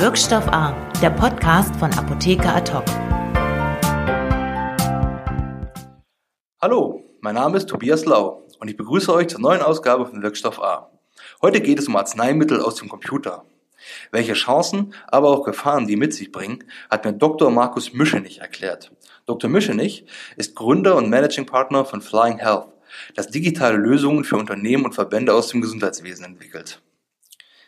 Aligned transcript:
Wirkstoff 0.00 0.48
A, 0.48 0.72
der 1.02 1.10
Podcast 1.10 1.76
von 1.76 1.92
Apotheker 1.92 2.56
Ad 2.56 2.72
Hallo, 6.62 7.04
mein 7.20 7.34
Name 7.34 7.58
ist 7.58 7.68
Tobias 7.68 8.06
Lau 8.06 8.48
und 8.60 8.68
ich 8.68 8.78
begrüße 8.78 9.12
euch 9.12 9.28
zur 9.28 9.40
neuen 9.40 9.60
Ausgabe 9.60 10.06
von 10.06 10.22
Wirkstoff 10.22 10.58
A. 10.58 10.90
Heute 11.42 11.60
geht 11.60 11.78
es 11.78 11.86
um 11.86 11.96
Arzneimittel 11.96 12.62
aus 12.62 12.76
dem 12.76 12.88
Computer. 12.88 13.44
Welche 14.10 14.32
Chancen, 14.32 14.94
aber 15.06 15.28
auch 15.28 15.44
Gefahren 15.44 15.86
die 15.86 15.96
mit 15.96 16.14
sich 16.14 16.32
bringen, 16.32 16.64
hat 16.88 17.04
mir 17.04 17.12
Dr. 17.12 17.50
Markus 17.50 17.92
Mischenich 17.92 18.38
erklärt. 18.38 18.92
Dr. 19.26 19.50
Mischenich 19.50 20.06
ist 20.38 20.56
Gründer 20.56 20.96
und 20.96 21.10
Managing 21.10 21.44
Partner 21.44 21.84
von 21.84 22.00
Flying 22.00 22.38
Health, 22.38 22.68
das 23.16 23.28
digitale 23.28 23.76
Lösungen 23.76 24.24
für 24.24 24.38
Unternehmen 24.38 24.86
und 24.86 24.94
Verbände 24.94 25.34
aus 25.34 25.48
dem 25.48 25.60
Gesundheitswesen 25.60 26.24
entwickelt. 26.24 26.80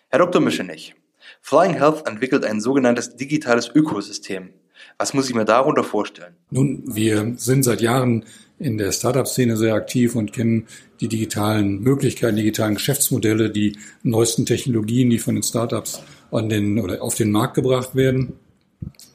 Herr 0.09 0.21
Dr. 0.21 0.41
Mischenich, 0.41 0.95
Flying 1.43 1.75
Health 1.75 2.07
entwickelt 2.07 2.45
ein 2.45 2.61
sogenanntes 2.61 3.17
digitales 3.17 3.69
Ökosystem. 3.75 4.51
Was 4.97 5.13
muss 5.13 5.29
ich 5.29 5.35
mir 5.35 5.45
darunter 5.45 5.85
vorstellen? 5.85 6.35
Nun, 6.51 6.83
wir 6.87 7.35
sind 7.37 7.65
seit 7.65 7.81
Jahren 7.81 8.25
in 8.59 8.79
der 8.79 8.93
Startup-Szene 8.93 9.57
sehr 9.57 9.75
aktiv 9.75 10.15
und 10.15 10.33
kennen 10.33 10.67
die 11.01 11.09
digitalen 11.09 11.81
Möglichkeiten, 11.81 12.37
digitalen 12.37 12.75
Geschäftsmodelle, 12.75 13.51
die 13.51 13.77
neuesten 14.05 14.47
Technologien, 14.47 15.11
die 15.11 15.19
von 15.19 15.35
den 15.35 15.43
Startups 15.43 16.01
an 16.31 16.49
den 16.49 16.79
oder 16.79 17.03
auf 17.03 17.17
den 17.17 17.33
Markt 17.33 17.55
gebracht 17.55 17.97
werden. 17.97 18.35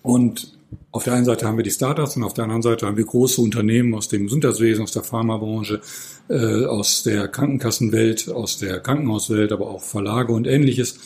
Und 0.04 0.58
auf 0.92 1.06
der 1.06 1.14
einen 1.14 1.26
Seite 1.26 1.48
haben 1.48 1.58
wir 1.58 1.64
die 1.64 1.72
Startups 1.72 2.18
und 2.18 2.24
auf 2.24 2.34
der 2.34 2.44
anderen 2.44 2.62
Seite 2.62 2.86
haben 2.86 2.98
wir 2.98 3.06
große 3.06 3.42
Unternehmen 3.42 3.94
aus 3.96 4.10
dem 4.10 4.26
Gesundheitswesen, 4.26 4.84
aus 4.84 4.92
der 4.92 5.04
Pharmabranche, 5.04 5.80
äh, 6.30 6.66
aus 6.66 7.04
der 7.04 7.30
Krankenkassenwelt, 7.30 8.30
aus 8.30 8.58
der 8.58 8.82
Krankenhauswelt, 8.82 9.54
aber 9.54 9.70
auch 9.70 9.82
Verlage 9.82 10.34
und 10.34 10.46
ähnliches. 10.46 11.00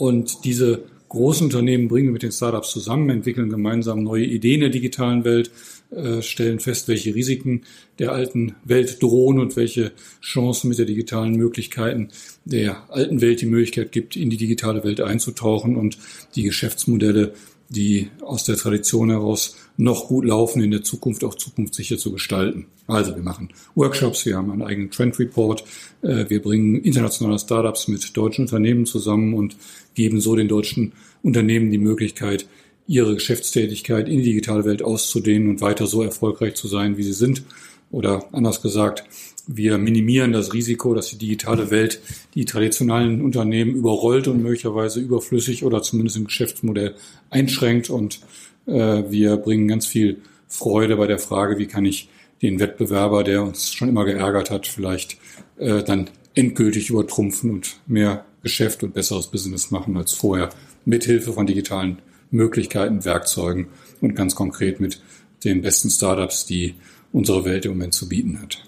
Und 0.00 0.46
diese 0.46 0.84
großen 1.10 1.44
Unternehmen 1.44 1.88
bringen 1.88 2.06
wir 2.06 2.12
mit 2.14 2.22
den 2.22 2.32
Startups 2.32 2.70
zusammen, 2.70 3.10
entwickeln 3.10 3.50
gemeinsam 3.50 4.02
neue 4.02 4.24
Ideen 4.24 4.60
der 4.60 4.70
digitalen 4.70 5.24
Welt, 5.24 5.50
äh, 5.90 6.22
stellen 6.22 6.58
fest, 6.58 6.88
welche 6.88 7.14
Risiken 7.14 7.64
der 7.98 8.12
alten 8.12 8.54
Welt 8.64 9.02
drohen 9.02 9.38
und 9.38 9.56
welche 9.56 9.92
Chancen 10.22 10.70
mit 10.70 10.78
der 10.78 10.86
digitalen 10.86 11.36
Möglichkeiten 11.36 12.08
der 12.46 12.90
alten 12.90 13.20
Welt 13.20 13.42
die 13.42 13.46
Möglichkeit 13.46 13.92
gibt, 13.92 14.16
in 14.16 14.30
die 14.30 14.38
digitale 14.38 14.84
Welt 14.84 15.02
einzutauchen 15.02 15.76
und 15.76 15.98
die 16.34 16.44
Geschäftsmodelle 16.44 17.34
die 17.70 18.08
aus 18.20 18.44
der 18.44 18.56
Tradition 18.56 19.10
heraus 19.10 19.56
noch 19.76 20.08
gut 20.08 20.24
laufen, 20.24 20.60
in 20.60 20.72
der 20.72 20.82
Zukunft 20.82 21.22
auch 21.22 21.36
zukunftssicher 21.36 21.96
zu 21.98 22.10
gestalten. 22.12 22.66
Also 22.88 23.14
wir 23.14 23.22
machen 23.22 23.50
Workshops, 23.76 24.26
wir 24.26 24.36
haben 24.36 24.50
einen 24.50 24.62
eigenen 24.62 24.90
Trend 24.90 25.18
Report, 25.20 25.62
äh, 26.02 26.28
wir 26.28 26.42
bringen 26.42 26.82
internationale 26.82 27.38
Startups 27.38 27.86
mit 27.86 28.16
deutschen 28.16 28.46
Unternehmen 28.46 28.86
zusammen 28.86 29.34
und 29.34 29.56
geben 30.00 30.18
so 30.18 30.34
den 30.34 30.48
deutschen 30.48 30.92
Unternehmen 31.22 31.70
die 31.70 31.76
Möglichkeit, 31.76 32.46
ihre 32.86 33.14
Geschäftstätigkeit 33.14 34.08
in 34.08 34.18
die 34.18 34.24
digitale 34.24 34.64
Welt 34.64 34.82
auszudehnen 34.82 35.50
und 35.50 35.60
weiter 35.60 35.86
so 35.86 36.02
erfolgreich 36.02 36.54
zu 36.54 36.68
sein, 36.68 36.96
wie 36.96 37.02
sie 37.02 37.12
sind. 37.12 37.42
Oder 37.90 38.24
anders 38.32 38.62
gesagt, 38.62 39.04
wir 39.46 39.76
minimieren 39.76 40.32
das 40.32 40.54
Risiko, 40.54 40.94
dass 40.94 41.10
die 41.10 41.18
digitale 41.18 41.70
Welt 41.70 42.00
die 42.34 42.46
traditionellen 42.46 43.20
Unternehmen 43.20 43.74
überrollt 43.74 44.26
und 44.26 44.42
möglicherweise 44.42 45.00
überflüssig 45.00 45.64
oder 45.64 45.82
zumindest 45.82 46.16
im 46.16 46.24
Geschäftsmodell 46.24 46.94
einschränkt. 47.28 47.90
Und 47.90 48.20
äh, 48.66 49.02
wir 49.10 49.36
bringen 49.36 49.68
ganz 49.68 49.86
viel 49.86 50.22
Freude 50.48 50.96
bei 50.96 51.08
der 51.08 51.18
Frage, 51.18 51.58
wie 51.58 51.66
kann 51.66 51.84
ich 51.84 52.08
den 52.40 52.58
Wettbewerber, 52.58 53.22
der 53.22 53.42
uns 53.42 53.70
schon 53.70 53.90
immer 53.90 54.06
geärgert 54.06 54.50
hat, 54.50 54.66
vielleicht 54.66 55.18
äh, 55.58 55.82
dann 55.82 56.08
endgültig 56.34 56.88
übertrumpfen 56.88 57.50
und 57.50 57.80
mehr 57.86 58.24
Geschäft 58.42 58.82
und 58.82 58.94
besseres 58.94 59.28
Business 59.28 59.70
machen 59.70 59.96
als 59.96 60.12
vorher, 60.12 60.50
mithilfe 60.84 61.32
von 61.32 61.46
digitalen 61.46 61.98
Möglichkeiten, 62.30 63.04
Werkzeugen 63.04 63.68
und 64.00 64.14
ganz 64.14 64.34
konkret 64.34 64.80
mit 64.80 65.00
den 65.44 65.62
besten 65.62 65.90
Startups, 65.90 66.46
die 66.46 66.74
unsere 67.12 67.44
Welt 67.44 67.64
im 67.64 67.72
Moment 67.72 67.94
zu 67.94 68.08
bieten 68.08 68.40
hat. 68.40 68.62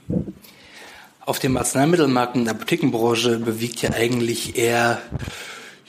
Auf 1.25 1.39
dem 1.39 1.57
Arzneimittelmarkt 1.57 2.35
und 2.35 2.45
der 2.45 2.55
Apothekenbranche 2.55 3.39
bewegt 3.39 3.83
ja 3.83 3.91
eigentlich 3.93 4.59
eher 4.59 5.01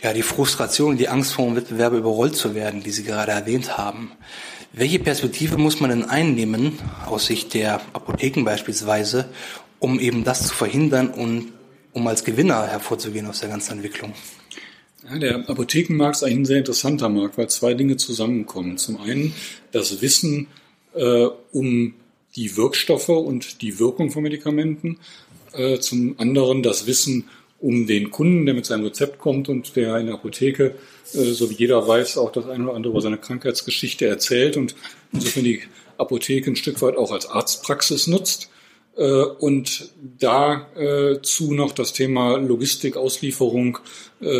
ja, 0.02 0.14
die 0.14 0.22
Frustration, 0.22 0.98
die 0.98 1.10
Angst 1.10 1.34
vor 1.34 1.46
dem 1.46 1.56
Wettbewerb 1.56 1.94
überrollt 1.94 2.36
zu 2.36 2.54
werden, 2.54 2.84
die 2.84 2.92
Sie 2.92 3.04
gerade 3.04 3.32
erwähnt 3.32 3.78
haben. 3.78 4.12
Welche 4.74 5.00
Perspektive 5.00 5.58
muss 5.58 5.80
man 5.80 5.90
denn 5.90 6.06
einnehmen, 6.06 6.78
aus 7.06 7.28
Sicht 7.28 7.54
der 7.54 7.76
Apotheken 7.94 8.44
beispielsweise, 8.44 9.30
um 9.80 10.00
eben 10.00 10.24
das 10.24 10.48
zu 10.48 10.54
verhindern 10.54 11.10
und 11.10 11.54
um 11.94 12.08
als 12.08 12.24
Gewinner 12.24 12.68
hervorzugehen 12.68 13.28
aus 13.28 13.40
der 13.40 13.50
ganzen 13.50 13.74
Entwicklung? 13.74 14.14
Ja, 15.09 15.18
der 15.20 15.50
Apothekenmarkt 15.50 16.18
ist 16.18 16.24
eigentlich 16.24 16.38
ein 16.38 16.46
sehr 16.46 16.58
interessanter 16.59 17.09
Markt, 17.09 17.38
weil 17.38 17.50
zwei 17.50 17.74
Dinge 17.74 17.98
zusammenkommen. 17.98 18.78
Zum 18.78 19.02
einen 19.02 19.34
das 19.72 20.02
Wissen 20.02 20.48
äh, 20.94 21.28
um 21.52 21.94
die 22.36 22.58
Wirkstoffe 22.58 23.09
und 23.09 23.62
die 23.62 23.80
Wirkung 23.80 24.12
von 24.12 24.24
Medikamenten. 24.24 25.00
Äh, 25.54 25.80
zum 25.80 26.16
anderen 26.20 26.64
das 26.64 26.88
Wissen 26.88 27.30
um 27.59 27.86
den 27.88 28.12
Kunden, 28.12 28.46
der 28.46 28.56
mit 28.56 28.66
seinem 28.66 28.84
Rezept 28.86 29.20
kommt 29.20 29.50
und 29.50 29.75
der 29.75 29.98
in 29.98 30.08
der 30.08 30.16
Apotheke, 30.16 30.75
äh, 31.14 31.31
so 31.31 31.50
wie 31.50 31.56
jeder 31.56 31.88
weiß, 31.88 32.18
auch 32.18 32.31
das 32.31 32.48
eine 32.48 32.66
oder 32.66 32.75
andere 32.75 32.92
über 32.92 33.02
seine 33.02 33.18
Krankheitsgeschichte 33.18 34.06
erzählt 34.06 34.58
und 34.58 34.75
insofern 35.12 35.44
die 35.44 35.62
Apotheke 35.98 36.52
ein 36.52 36.56
Stück 36.56 36.81
weit 36.81 36.98
auch 36.98 37.12
als 37.12 37.28
Arztpraxis 37.28 38.08
nutzt. 38.08 38.50
Äh, 38.96 39.24
und 39.40 39.92
dazu 40.20 41.54
noch 41.54 41.72
das 41.72 41.94
Thema 41.94 42.38
Logistik, 42.38 42.98
Auslieferung, 42.98 43.80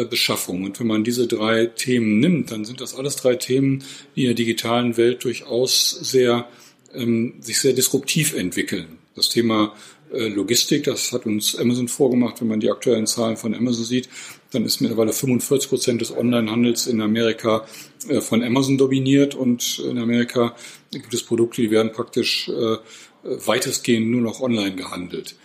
Beschaffung. 0.09 0.64
Und 0.64 0.80
wenn 0.80 0.88
man 0.88 1.03
diese 1.03 1.28
drei 1.28 1.66
Themen 1.66 2.19
nimmt, 2.19 2.52
dann 2.52 2.64
sind 2.64 2.80
das 2.80 2.96
alles 2.96 3.18
drei 3.18 3.36
Themen, 3.36 3.84
die 4.16 4.22
in 4.22 4.28
der 4.28 4.36
digitalen 4.36 4.96
Welt 4.96 5.25
durchaus 5.25 5.90
sehr 5.90 6.47
ähm, 6.94 7.36
sich 7.40 7.59
sehr 7.59 7.74
disruptiv 7.74 8.34
entwickeln. 8.34 9.00
Das 9.16 9.30
Thema 9.30 9.74
äh, 10.12 10.28
Logistik, 10.28 10.84
das 10.84 11.12
hat 11.12 11.25
uns 11.25 11.56
Amazon 11.56 11.88
vorgemacht. 11.88 12.41
Wenn 12.41 12.47
man 12.47 12.59
die 12.59 12.72
aktuellen 12.72 13.08
Zahlen 13.08 13.38
von 13.38 13.53
Amazon 13.53 13.85
sieht, 13.85 14.09
dann 14.52 14.66
ist 14.66 14.81
mittlerweile 14.81 15.14
45 15.14 15.70
Prozent 15.70 16.02
des 16.02 16.16
Onlinehandels 16.16 16.88
in 16.88 17.02
Amerika 17.02 17.66
äh, 18.08 18.22
von 18.22 18.44
Amazon 18.44 18.78
dominiert 18.78 19.35
und 19.35 19.80
in 19.80 19.97
Amerika 19.97 20.56
gibt 20.91 21.14
es 21.14 21.24
Produkte, 21.24 21.62
die 21.62 21.72
werden 21.72 21.91
praktisch 21.91 22.50
äh, 22.50 22.78
weitestgehend 23.23 24.07
nur 24.07 24.22
noch 24.22 24.41
online 24.41 24.75
gehandelt. 24.75 25.35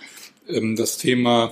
Ähm, 0.48 0.76
das 0.76 0.98
Thema 0.98 1.50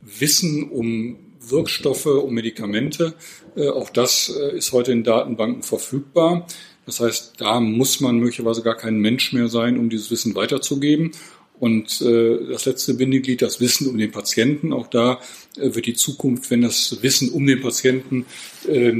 Wissen 0.00 0.70
um 0.70 1.16
Wirkstoffe, 1.40 2.06
um 2.06 2.34
Medikamente, 2.34 3.14
auch 3.56 3.90
das 3.90 4.28
ist 4.28 4.72
heute 4.72 4.92
in 4.92 5.04
Datenbanken 5.04 5.62
verfügbar. 5.62 6.46
Das 6.86 7.00
heißt, 7.00 7.34
da 7.38 7.60
muss 7.60 8.00
man 8.00 8.18
möglicherweise 8.18 8.62
gar 8.62 8.76
kein 8.76 8.98
Mensch 8.98 9.32
mehr 9.32 9.48
sein, 9.48 9.78
um 9.78 9.90
dieses 9.90 10.10
Wissen 10.10 10.34
weiterzugeben. 10.34 11.12
Und 11.60 12.00
äh, 12.00 12.46
das 12.48 12.64
letzte 12.64 12.94
Bindeglied, 12.94 13.42
das 13.42 13.60
Wissen 13.60 13.86
um 13.86 13.98
den 13.98 14.10
Patienten. 14.10 14.72
Auch 14.72 14.86
da 14.86 15.20
äh, 15.56 15.74
wird 15.74 15.84
die 15.84 15.94
Zukunft, 15.94 16.50
wenn 16.50 16.62
das 16.62 17.02
Wissen 17.02 17.28
um 17.30 17.46
den 17.46 17.60
Patienten 17.60 18.24
äh, 18.66 18.94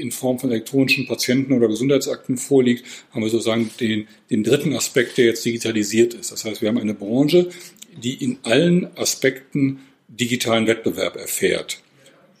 in 0.00 0.10
Form 0.10 0.38
von 0.38 0.50
elektronischen 0.50 1.06
Patienten- 1.06 1.52
oder 1.52 1.68
Gesundheitsakten 1.68 2.36
vorliegt, 2.36 2.84
haben 3.12 3.22
wir 3.22 3.30
sozusagen 3.30 3.70
den, 3.80 4.08
den 4.30 4.42
dritten 4.42 4.74
Aspekt, 4.74 5.18
der 5.18 5.26
jetzt 5.26 5.44
digitalisiert 5.44 6.14
ist. 6.14 6.32
Das 6.32 6.44
heißt, 6.44 6.62
wir 6.62 6.68
haben 6.68 6.78
eine 6.78 6.94
Branche, 6.94 7.50
die 7.96 8.14
in 8.14 8.38
allen 8.42 8.88
Aspekten 8.96 9.80
digitalen 10.08 10.66
Wettbewerb 10.66 11.16
erfährt. 11.16 11.80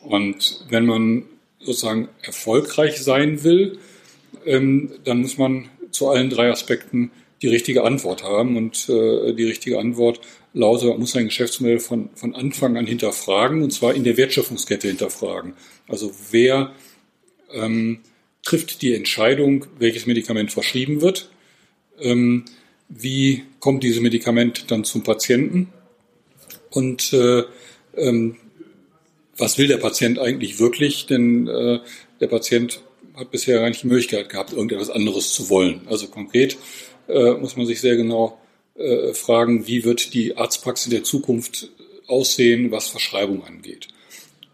Und 0.00 0.64
wenn 0.68 0.86
man 0.86 1.24
sozusagen 1.60 2.08
erfolgreich 2.22 3.00
sein 3.02 3.44
will, 3.44 3.78
ähm, 4.46 4.92
dann 5.04 5.20
muss 5.20 5.38
man 5.38 5.68
zu 5.90 6.08
allen 6.08 6.30
drei 6.30 6.50
Aspekten 6.50 7.10
die 7.42 7.48
richtige 7.48 7.84
Antwort 7.84 8.22
haben. 8.22 8.56
Und 8.56 8.88
äh, 8.88 9.32
die 9.34 9.44
richtige 9.44 9.78
Antwort 9.78 10.20
lautet, 10.52 10.88
man 10.88 11.00
muss 11.00 11.12
sein 11.12 11.26
Geschäftsmodell 11.26 11.80
von, 11.80 12.10
von 12.14 12.34
Anfang 12.34 12.76
an 12.76 12.86
hinterfragen, 12.86 13.62
und 13.62 13.72
zwar 13.72 13.94
in 13.94 14.04
der 14.04 14.16
Wertschöpfungskette 14.16 14.88
hinterfragen. 14.88 15.54
Also 15.88 16.12
wer 16.30 16.72
ähm, 17.52 18.00
trifft 18.42 18.82
die 18.82 18.94
Entscheidung, 18.94 19.66
welches 19.78 20.06
Medikament 20.06 20.52
verschrieben 20.52 21.00
wird? 21.00 21.30
Ähm, 22.00 22.44
wie 22.88 23.44
kommt 23.60 23.84
dieses 23.84 24.00
Medikament 24.00 24.70
dann 24.70 24.84
zum 24.84 25.02
Patienten? 25.02 25.72
Und 26.70 27.12
äh, 27.12 27.44
ähm, 27.96 28.36
was 29.36 29.58
will 29.58 29.68
der 29.68 29.78
Patient 29.78 30.18
eigentlich 30.18 30.58
wirklich? 30.58 31.06
Denn 31.06 31.46
äh, 31.46 31.80
der 32.20 32.26
Patient 32.26 32.80
hat 33.14 33.30
bisher 33.30 33.60
gar 33.60 33.68
nicht 33.68 33.82
die 33.82 33.88
Möglichkeit 33.88 34.28
gehabt, 34.28 34.52
irgendetwas 34.52 34.90
anderes 34.90 35.32
zu 35.32 35.50
wollen. 35.50 35.82
Also 35.86 36.08
konkret 36.08 36.56
äh, 37.08 37.32
muss 37.32 37.56
man 37.56 37.66
sich 37.66 37.80
sehr 37.80 37.96
genau 37.96 38.38
äh, 38.74 39.12
fragen, 39.14 39.66
wie 39.66 39.84
wird 39.84 40.14
die 40.14 40.36
Arztpraxis 40.36 40.90
der 40.90 41.04
Zukunft 41.04 41.70
aussehen, 42.06 42.70
was 42.70 42.88
Verschreibung 42.88 43.44
angeht. 43.44 43.88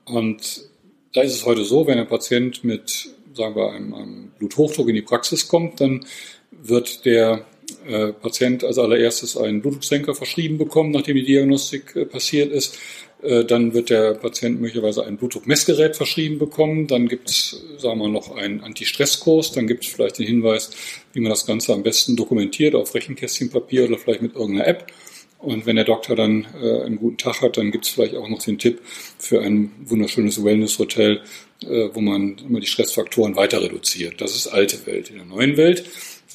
Und 0.05 0.69
da 1.17 1.23
ist 1.23 1.35
es 1.35 1.47
heute 1.47 1.65
so, 1.65 1.87
wenn 1.87 1.99
ein 1.99 2.07
Patient 2.07 2.63
mit, 2.63 3.09
sagen 3.35 3.57
wir, 3.57 3.73
einem, 3.73 3.95
einem 3.95 4.33
Bluthochdruck 4.39 4.89
in 4.89 4.97
die 4.97 5.03
Praxis 5.03 5.49
kommt, 5.49 5.81
dann 5.81 6.05
wird 6.51 7.05
der 7.07 7.47
äh, 7.87 8.13
Patient 8.13 8.65
als 8.65 8.79
allererstes 8.79 9.37
einen 9.37 9.63
Blutdrucksenker 9.63 10.15
verschrieben 10.15 10.59
bekommen, 10.59 10.91
nachdem 10.91 11.17
die 11.17 11.25
Diagnostik 11.25 11.97
äh, 11.97 12.05
passiert 12.05 12.53
ist. 12.53 12.79
Äh, 13.23 13.45
dann 13.45 13.73
wird 13.73 13.89
der 13.89 14.15
Patient 14.15 14.61
möglicherweise 14.61 15.07
ein 15.07 15.17
Blutdruckmessgerät 15.17 15.97
verschrieben 15.97 16.39
bekommen. 16.39 16.87
Dann 16.87 17.09
gibt 17.09 17.31
es, 17.31 17.65
sagen 17.79 17.99
wir, 18.01 18.09
noch 18.09 18.37
einen 18.37 18.61
Antistresskurs. 18.61 19.53
Dann 19.53 19.67
gibt 19.67 19.85
es 19.85 19.93
vielleicht 19.93 20.19
den 20.19 20.27
Hinweis, 20.27 20.71
wie 21.15 21.21
man 21.21 21.31
das 21.31 21.47
Ganze 21.47 21.73
am 21.73 21.83
besten 21.83 22.15
dokumentiert 22.15 22.75
auf 22.75 22.95
Rechenkästchenpapier 22.95 23.87
oder 23.87 23.97
vielleicht 23.97 24.23
mit 24.23 24.35
irgendeiner 24.35 24.67
App. 24.67 24.93
Und 25.39 25.67
wenn 25.67 25.77
der 25.77 25.85
Doktor 25.85 26.17
dann 26.17 26.47
äh, 26.61 26.83
einen 26.83 26.97
guten 26.97 27.19
Tag 27.19 27.43
hat, 27.43 27.57
dann 27.57 27.71
gibt 27.71 27.85
es 27.85 27.91
vielleicht 27.91 28.15
auch 28.15 28.29
noch 28.29 28.43
den 28.43 28.59
Tipp 28.59 28.81
für 29.19 29.43
ein 29.43 29.71
wunderschönes 29.85 30.43
Wellness-Hotel, 30.43 31.21
äh, 31.63 31.89
wo 31.93 32.01
man 32.01 32.37
immer 32.39 32.61
die 32.61 32.67
Stressfaktoren 32.67 33.37
weiter 33.37 33.63
reduziert. 33.63 34.21
Das 34.21 34.35
ist 34.35 34.47
alte 34.49 34.87
Welt. 34.87 35.11
In 35.11 35.17
der 35.17 35.27
neuen 35.27 35.57
Welt 35.57 35.85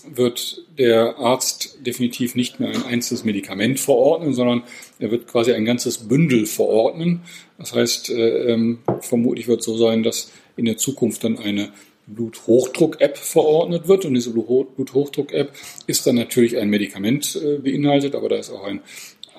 wird 0.10 0.64
der 0.78 1.18
Arzt 1.18 1.78
definitiv 1.86 2.36
nicht 2.36 2.60
mehr 2.60 2.70
ein 2.70 2.84
einzelnes 2.86 3.24
Medikament 3.24 3.80
verordnen, 3.80 4.34
sondern 4.34 4.64
er 5.00 5.12
wird 5.12 5.28
quasi 5.28 5.52
ein 5.54 5.66
ganzes 5.66 6.08
Bündel 6.08 6.46
verordnen. 6.46 7.22
Das 7.58 7.74
heißt, 7.74 8.10
äh, 8.12 8.54
ähm, 8.54 8.80
vermutlich 9.02 9.48
wird 9.48 9.60
es 9.60 9.66
so 9.66 9.78
sein, 9.78 10.04
dass 10.04 10.32
in 10.58 10.66
der 10.66 10.78
Zukunft 10.78 11.24
dann 11.24 11.38
eine 11.38 11.72
Bluthochdruck-App 12.16 13.18
verordnet 13.18 13.88
wird. 13.88 14.06
Und 14.06 14.14
diese 14.14 14.32
Bluthochdruck-App 14.32 15.54
ist 15.88 16.06
dann 16.06 16.16
natürlich 16.16 16.58
ein 16.58 16.70
Medikament 16.70 17.36
äh, 17.36 17.58
beinhaltet, 17.58 18.16
aber 18.16 18.30
da 18.30 18.38
ist 18.38 18.52
auch 18.52 18.64
ein 18.64 18.82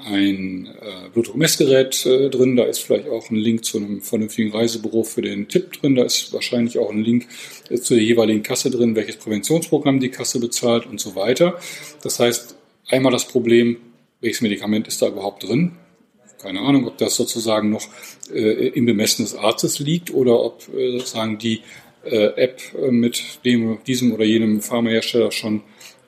ein 0.05 0.67
äh, 0.81 1.09
Blutdruckmessgerät 1.13 2.07
äh, 2.07 2.31
drin, 2.31 2.57
da 2.57 2.65
ist 2.65 2.81
vielleicht 2.81 3.09
auch 3.09 3.31
ein 3.31 3.37
Link 3.37 3.65
zu 3.65 3.79
einem 3.79 4.01
vernünftigen 4.01 4.51
Reisebüro 4.51 5.05
für 5.05 5.23
den 5.23 5.49
Tipp 5.49 5.81
drin, 5.81 5.95
da 5.95 6.05
ist 6.05 6.33
wahrscheinlich 6.33 6.79
auch 6.79 6.91
ein 6.91 7.03
Link 7.03 7.29
äh, 7.71 7.77
zu 7.77 7.95
der 7.95 8.03
jeweiligen 8.03 8.43
Kasse 8.43 8.71
drin, 8.71 8.97
welches 8.97 9.17
Präventionsprogramm 9.17 10.01
die 10.01 10.09
Kasse 10.09 10.41
bezahlt 10.41 10.87
und 10.87 11.01
so 11.01 11.15
weiter. 11.15 11.59
Das 12.03 12.19
heißt, 12.19 12.57
einmal 12.89 13.13
das 13.13 13.29
Problem, 13.29 13.77
welches 14.21 14.41
Medikament 14.41 14.89
ist 14.89 15.03
da 15.03 15.09
überhaupt 15.09 15.45
drin? 15.45 15.73
Keine 16.41 16.61
Ahnung, 16.61 16.89
ob 16.89 16.99
das 16.99 17.15
sozusagen 17.15 17.71
noch 17.71 17.87
äh, 18.33 18.69
im 18.69 18.87
Bemessen 18.87 19.25
des 19.25 19.37
Arztes 19.37 19.79
liegt 19.79 20.13
oder 20.13 20.43
ob 20.43 20.69
äh, 20.75 20.99
sozusagen 20.99 21.39
die 21.39 21.61
App 22.11 22.61
äh, 22.81 22.91
mit 22.91 23.45
dem, 23.45 23.79
diesem 23.87 24.13
oder 24.13 24.25
jenem 24.25 24.61
Pharmahersteller 24.61 25.33
schon 25.33 25.63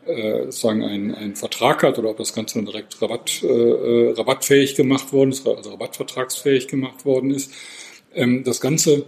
äh, 0.07 0.45
sozusagen 0.45 0.83
einen, 0.83 1.15
einen 1.15 1.37
Vertrag 1.37 1.83
hat 1.83 1.99
oder 1.99 2.11
ob 2.11 2.19
das 2.19 2.35
Ganze 2.35 2.59
dann 2.59 2.67
direkt 2.67 3.01
Rabatt, 3.01 3.43
äh, 3.43 3.47
äh, 3.47 4.13
rabattfähig 4.13 4.75
gemacht 4.75 5.13
worden 5.13 5.31
ist, 5.31 5.47
also 5.47 5.71
rabattvertragsfähig 5.71 6.69
gemacht 6.69 7.05
worden 7.05 7.31
ist. 7.31 7.53
Ähm, 8.15 8.45
das 8.45 8.61
Ganze 8.61 9.07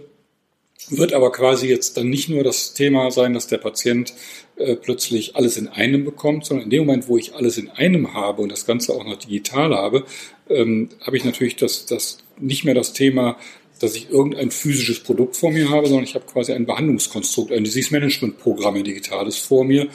wird 0.89 1.13
aber 1.13 1.31
quasi 1.31 1.67
jetzt 1.67 1.97
dann 1.97 2.09
nicht 2.09 2.29
nur 2.29 2.43
das 2.43 2.73
Thema 2.73 3.11
sein, 3.11 3.33
dass 3.33 3.47
der 3.47 3.57
Patient 3.57 4.13
äh, 4.55 4.75
plötzlich 4.75 5.35
alles 5.35 5.57
in 5.57 5.67
einem 5.67 6.05
bekommt, 6.05 6.45
sondern 6.45 6.65
in 6.65 6.69
dem 6.69 6.85
Moment, 6.85 7.07
wo 7.07 7.17
ich 7.17 7.35
alles 7.35 7.57
in 7.57 7.69
einem 7.69 8.13
habe 8.13 8.41
und 8.41 8.51
das 8.51 8.65
Ganze 8.65 8.93
auch 8.93 9.03
noch 9.03 9.17
digital 9.17 9.75
habe, 9.75 10.05
ähm, 10.49 10.89
habe 11.01 11.17
ich 11.17 11.25
natürlich 11.25 11.57
das, 11.57 11.85
das 11.85 12.19
nicht 12.39 12.63
mehr 12.63 12.75
das 12.75 12.93
Thema, 12.93 13.37
dass 13.79 13.95
ich 13.95 14.09
irgendein 14.09 14.51
physisches 14.51 14.99
Produkt 14.99 15.35
vor 15.35 15.51
mir 15.51 15.69
habe, 15.69 15.87
sondern 15.87 16.03
ich 16.03 16.15
habe 16.15 16.25
quasi 16.25 16.53
ein 16.53 16.65
Behandlungskonstrukt, 16.65 17.51
ein 17.51 17.63
Disease 17.63 17.91
Management 17.91 18.39
Programm, 18.39 18.75
ein 18.75 18.83
digitales 18.83 19.37
vor 19.37 19.63
mir. 19.63 19.87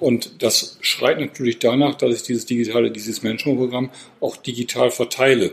Und 0.00 0.42
das 0.42 0.78
schreit 0.80 1.20
natürlich 1.20 1.58
danach, 1.58 1.94
dass 1.96 2.14
ich 2.14 2.22
dieses 2.22 2.46
digitale 2.46 2.90
Disease 2.90 3.20
Management 3.22 3.58
Programm 3.58 3.90
auch 4.20 4.36
digital 4.36 4.90
verteile. 4.90 5.52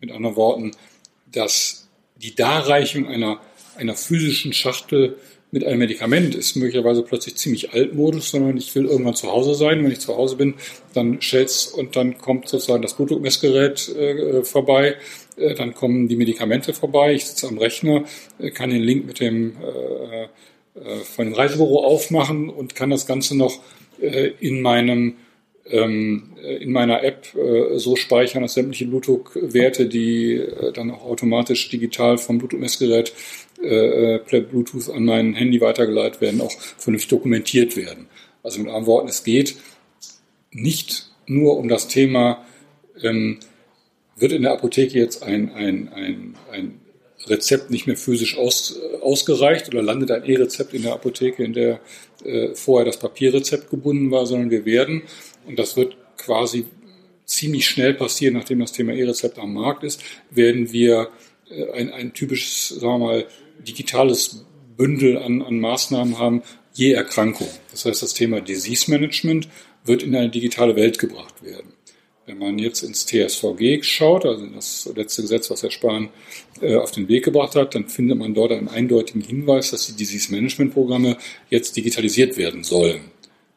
Mit 0.00 0.12
anderen 0.12 0.36
Worten, 0.36 0.70
dass 1.32 1.88
die 2.16 2.34
Darreichung 2.34 3.06
einer, 3.06 3.40
einer 3.76 3.94
physischen 3.94 4.52
Schachtel 4.52 5.16
mit 5.50 5.64
einem 5.64 5.78
Medikament 5.78 6.34
ist 6.34 6.56
möglicherweise 6.56 7.02
plötzlich 7.02 7.36
ziemlich 7.36 7.72
altmodisch, 7.72 8.24
sondern 8.24 8.56
ich 8.58 8.74
will 8.74 8.84
irgendwann 8.84 9.14
zu 9.14 9.28
Hause 9.28 9.54
sein. 9.54 9.82
Wenn 9.82 9.90
ich 9.90 10.00
zu 10.00 10.14
Hause 10.14 10.36
bin, 10.36 10.54
dann 10.92 11.22
stellt's 11.22 11.66
und 11.66 11.96
dann 11.96 12.18
kommt 12.18 12.48
sozusagen 12.48 12.82
das 12.82 12.94
Blutdruckmessgerät 12.94 13.88
äh, 13.88 14.44
vorbei 14.44 14.88
äh, 14.90 14.96
dann 15.54 15.74
kommen 15.74 16.08
die 16.08 16.16
Medikamente 16.16 16.74
vorbei, 16.74 17.14
ich 17.14 17.26
sitze 17.26 17.48
am 17.48 17.58
Rechner, 17.58 18.04
äh, 18.38 18.50
kann 18.50 18.70
den 18.70 18.82
Link 18.82 19.06
mit 19.06 19.20
dem 19.20 19.56
äh, 19.56 20.24
äh, 20.24 20.96
von 21.04 21.26
dem 21.26 21.34
Reisebüro 21.34 21.84
aufmachen 21.84 22.48
und 22.48 22.74
kann 22.74 22.90
das 22.90 23.06
Ganze 23.06 23.36
noch 23.36 23.60
äh, 24.00 24.32
in 24.40 24.62
meinem 24.62 25.16
ähm, 25.70 26.34
in 26.60 26.72
meiner 26.72 27.04
App 27.04 27.34
äh, 27.34 27.78
so 27.78 27.94
speichern, 27.94 28.42
dass 28.42 28.54
sämtliche 28.54 28.86
Blutdruckwerte, 28.86 29.86
die 29.86 30.36
äh, 30.36 30.72
dann 30.72 30.90
auch 30.90 31.04
automatisch 31.04 31.68
digital 31.68 32.16
vom 32.16 32.38
Blutdruckmessgerät 32.38 33.12
äh, 33.62 34.18
per 34.18 34.40
Bluetooth 34.40 34.88
an 34.88 35.04
mein 35.04 35.34
Handy 35.34 35.60
weitergeleitet 35.60 36.20
werden, 36.22 36.40
auch 36.40 36.52
vernünftig 36.78 37.10
dokumentiert 37.10 37.76
werden. 37.76 38.06
Also 38.42 38.60
mit 38.60 38.68
anderen 38.68 38.86
Worten, 38.86 39.08
es 39.08 39.24
geht 39.24 39.56
nicht 40.52 41.10
nur 41.26 41.58
um 41.58 41.68
das 41.68 41.88
Thema 41.88 42.46
ähm, 43.02 43.38
wird 44.18 44.32
in 44.32 44.42
der 44.42 44.52
Apotheke 44.52 44.98
jetzt 44.98 45.22
ein, 45.22 45.52
ein, 45.52 45.88
ein, 45.92 46.34
ein 46.50 46.80
Rezept 47.26 47.70
nicht 47.70 47.86
mehr 47.86 47.96
physisch 47.96 48.36
aus, 48.36 48.78
ausgereicht 49.00 49.68
oder 49.68 49.82
landet 49.82 50.10
ein 50.10 50.24
E-Rezept 50.24 50.74
in 50.74 50.82
der 50.82 50.94
Apotheke, 50.94 51.42
in 51.44 51.52
der 51.52 51.80
äh, 52.24 52.54
vorher 52.54 52.86
das 52.86 52.98
Papierrezept 52.98 53.70
gebunden 53.70 54.10
war, 54.10 54.26
sondern 54.26 54.50
wir 54.50 54.64
werden, 54.64 55.02
und 55.46 55.58
das 55.58 55.76
wird 55.76 55.96
quasi 56.16 56.66
ziemlich 57.24 57.66
schnell 57.66 57.94
passieren, 57.94 58.34
nachdem 58.34 58.60
das 58.60 58.72
Thema 58.72 58.92
E-Rezept 58.92 59.38
am 59.38 59.54
Markt 59.54 59.84
ist, 59.84 60.02
werden 60.30 60.72
wir 60.72 61.10
äh, 61.50 61.70
ein, 61.72 61.92
ein 61.92 62.12
typisches, 62.12 62.68
sagen 62.68 63.00
wir 63.00 63.06
mal, 63.06 63.26
digitales 63.60 64.44
Bündel 64.76 65.18
an, 65.18 65.42
an 65.42 65.58
Maßnahmen 65.58 66.18
haben, 66.18 66.42
je 66.72 66.92
Erkrankung. 66.92 67.48
Das 67.72 67.84
heißt, 67.84 68.02
das 68.02 68.14
Thema 68.14 68.40
Disease 68.40 68.90
Management 68.90 69.48
wird 69.84 70.02
in 70.02 70.14
eine 70.14 70.30
digitale 70.30 70.76
Welt 70.76 70.98
gebracht 70.98 71.42
werden. 71.42 71.72
Wenn 72.28 72.36
man 72.36 72.58
jetzt 72.58 72.82
ins 72.82 73.06
TSVG 73.06 73.82
schaut, 73.82 74.26
also 74.26 74.44
das 74.48 74.90
letzte 74.94 75.22
Gesetz, 75.22 75.48
was 75.48 75.62
Herr 75.62 75.70
Spahn 75.70 76.10
äh, 76.60 76.76
auf 76.76 76.90
den 76.90 77.08
Weg 77.08 77.24
gebracht 77.24 77.54
hat, 77.54 77.74
dann 77.74 77.88
findet 77.88 78.18
man 78.18 78.34
dort 78.34 78.52
einen 78.52 78.68
eindeutigen 78.68 79.22
Hinweis, 79.22 79.70
dass 79.70 79.86
die 79.86 79.94
Disease 79.94 80.30
Management 80.30 80.74
Programme 80.74 81.16
jetzt 81.48 81.74
digitalisiert 81.74 82.36
werden 82.36 82.64
sollen. 82.64 83.00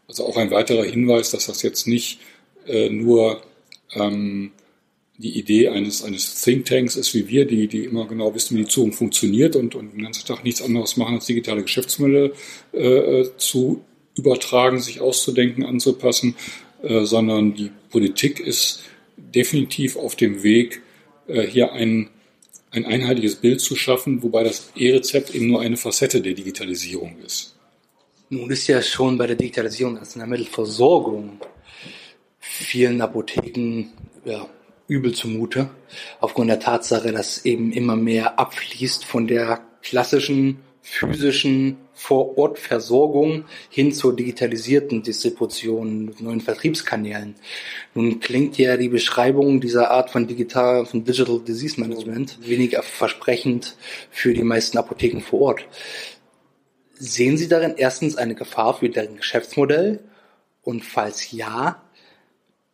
Also 0.08 0.26
auch 0.26 0.38
ein 0.38 0.52
weiterer 0.52 0.86
Hinweis, 0.86 1.32
dass 1.32 1.48
das 1.48 1.64
jetzt 1.64 1.86
nicht 1.86 2.22
äh, 2.66 2.88
nur 2.88 3.42
ähm, 3.94 4.54
die 5.18 5.38
Idee 5.38 5.68
eines, 5.68 6.02
eines 6.06 6.42
Thinktanks 6.42 6.96
ist 6.96 7.14
wie 7.14 7.28
wir, 7.28 7.44
die, 7.46 7.68
die 7.68 7.84
immer 7.84 8.08
genau 8.08 8.34
wissen, 8.34 8.56
wie 8.56 8.62
die 8.62 8.70
Zukunft 8.70 9.00
funktioniert 9.00 9.58
und, 9.58 9.76
und 9.76 9.92
den 9.92 10.04
ganzen 10.04 10.26
Tag 10.26 10.46
nichts 10.46 10.62
anderes 10.62 10.96
machen, 10.96 11.16
als 11.16 11.26
digitale 11.26 11.64
Geschäftsmodelle 11.64 12.32
äh, 12.72 13.26
zu 13.36 13.82
übertragen, 14.16 14.80
sich 14.80 15.02
auszudenken, 15.02 15.66
anzupassen, 15.66 16.36
äh, 16.36 16.71
sondern 17.06 17.54
die 17.54 17.72
Politik 17.90 18.40
ist 18.40 18.84
definitiv 19.18 19.96
auf 19.96 20.16
dem 20.16 20.44
Weg, 20.44 20.82
äh, 21.28 21.44
hier 21.44 21.74
ein, 21.74 22.10
ein 22.72 22.86
einheitliches 22.86 23.36
Bild 23.36 23.62
zu 23.62 23.76
schaffen, 23.76 24.24
wobei 24.24 24.44
das 24.44 24.72
E-Rezept 24.76 25.34
eben 25.36 25.48
nur 25.48 25.62
eine 25.62 25.78
Facette 25.78 26.22
der 26.22 26.34
Digitalisierung 26.34 27.18
ist. 27.26 27.56
Nun 28.30 28.50
ist 28.50 28.68
ja 28.68 28.82
schon 28.82 29.18
bei 29.18 29.28
der 29.28 29.36
Digitalisierung 29.36 29.96
der 29.96 30.04
Arzneimittelversorgung 30.04 31.40
vielen 32.40 33.02
Apotheken 33.02 33.90
ja, 34.26 34.48
übel 34.88 35.14
zumute, 35.14 35.70
aufgrund 36.20 36.50
der 36.50 36.60
Tatsache, 36.60 37.12
dass 37.12 37.46
eben 37.46 37.72
immer 37.72 37.96
mehr 37.96 38.40
abfließt 38.40 39.06
von 39.06 39.28
der 39.28 39.62
klassischen 39.82 40.60
physischen 40.82 41.78
Vor-Ort-Versorgung 41.94 43.46
hin 43.70 43.94
zur 43.94 44.16
digitalisierten 44.16 45.04
Distribution, 45.04 46.16
neuen 46.20 46.42
Vertriebskanälen. 46.42 47.36
Nun 47.94 48.20
klingt 48.20 48.58
ja 48.58 48.78
die 48.78 48.90
Beschreibung 48.90 49.62
dieser 49.62 49.92
Art 49.92 50.10
von 50.10 50.28
digital, 50.28 50.86
von 50.86 51.04
Digital 51.04 51.40
Disease 51.40 51.80
Management 51.80 52.40
weniger 52.48 52.82
versprechend 52.82 53.76
für 54.10 54.34
die 54.34 54.44
meisten 54.44 54.78
Apotheken 54.78 55.22
vor 55.22 55.42
Ort. 55.42 55.68
Sehen 56.94 57.38
Sie 57.38 57.48
darin 57.48 57.76
erstens 57.78 58.16
eine 58.16 58.36
Gefahr 58.36 58.76
für 58.76 58.90
deren 58.90 59.18
Geschäftsmodell? 59.18 60.00
Und 60.64 60.84
falls 60.84 61.32
ja, 61.32 61.82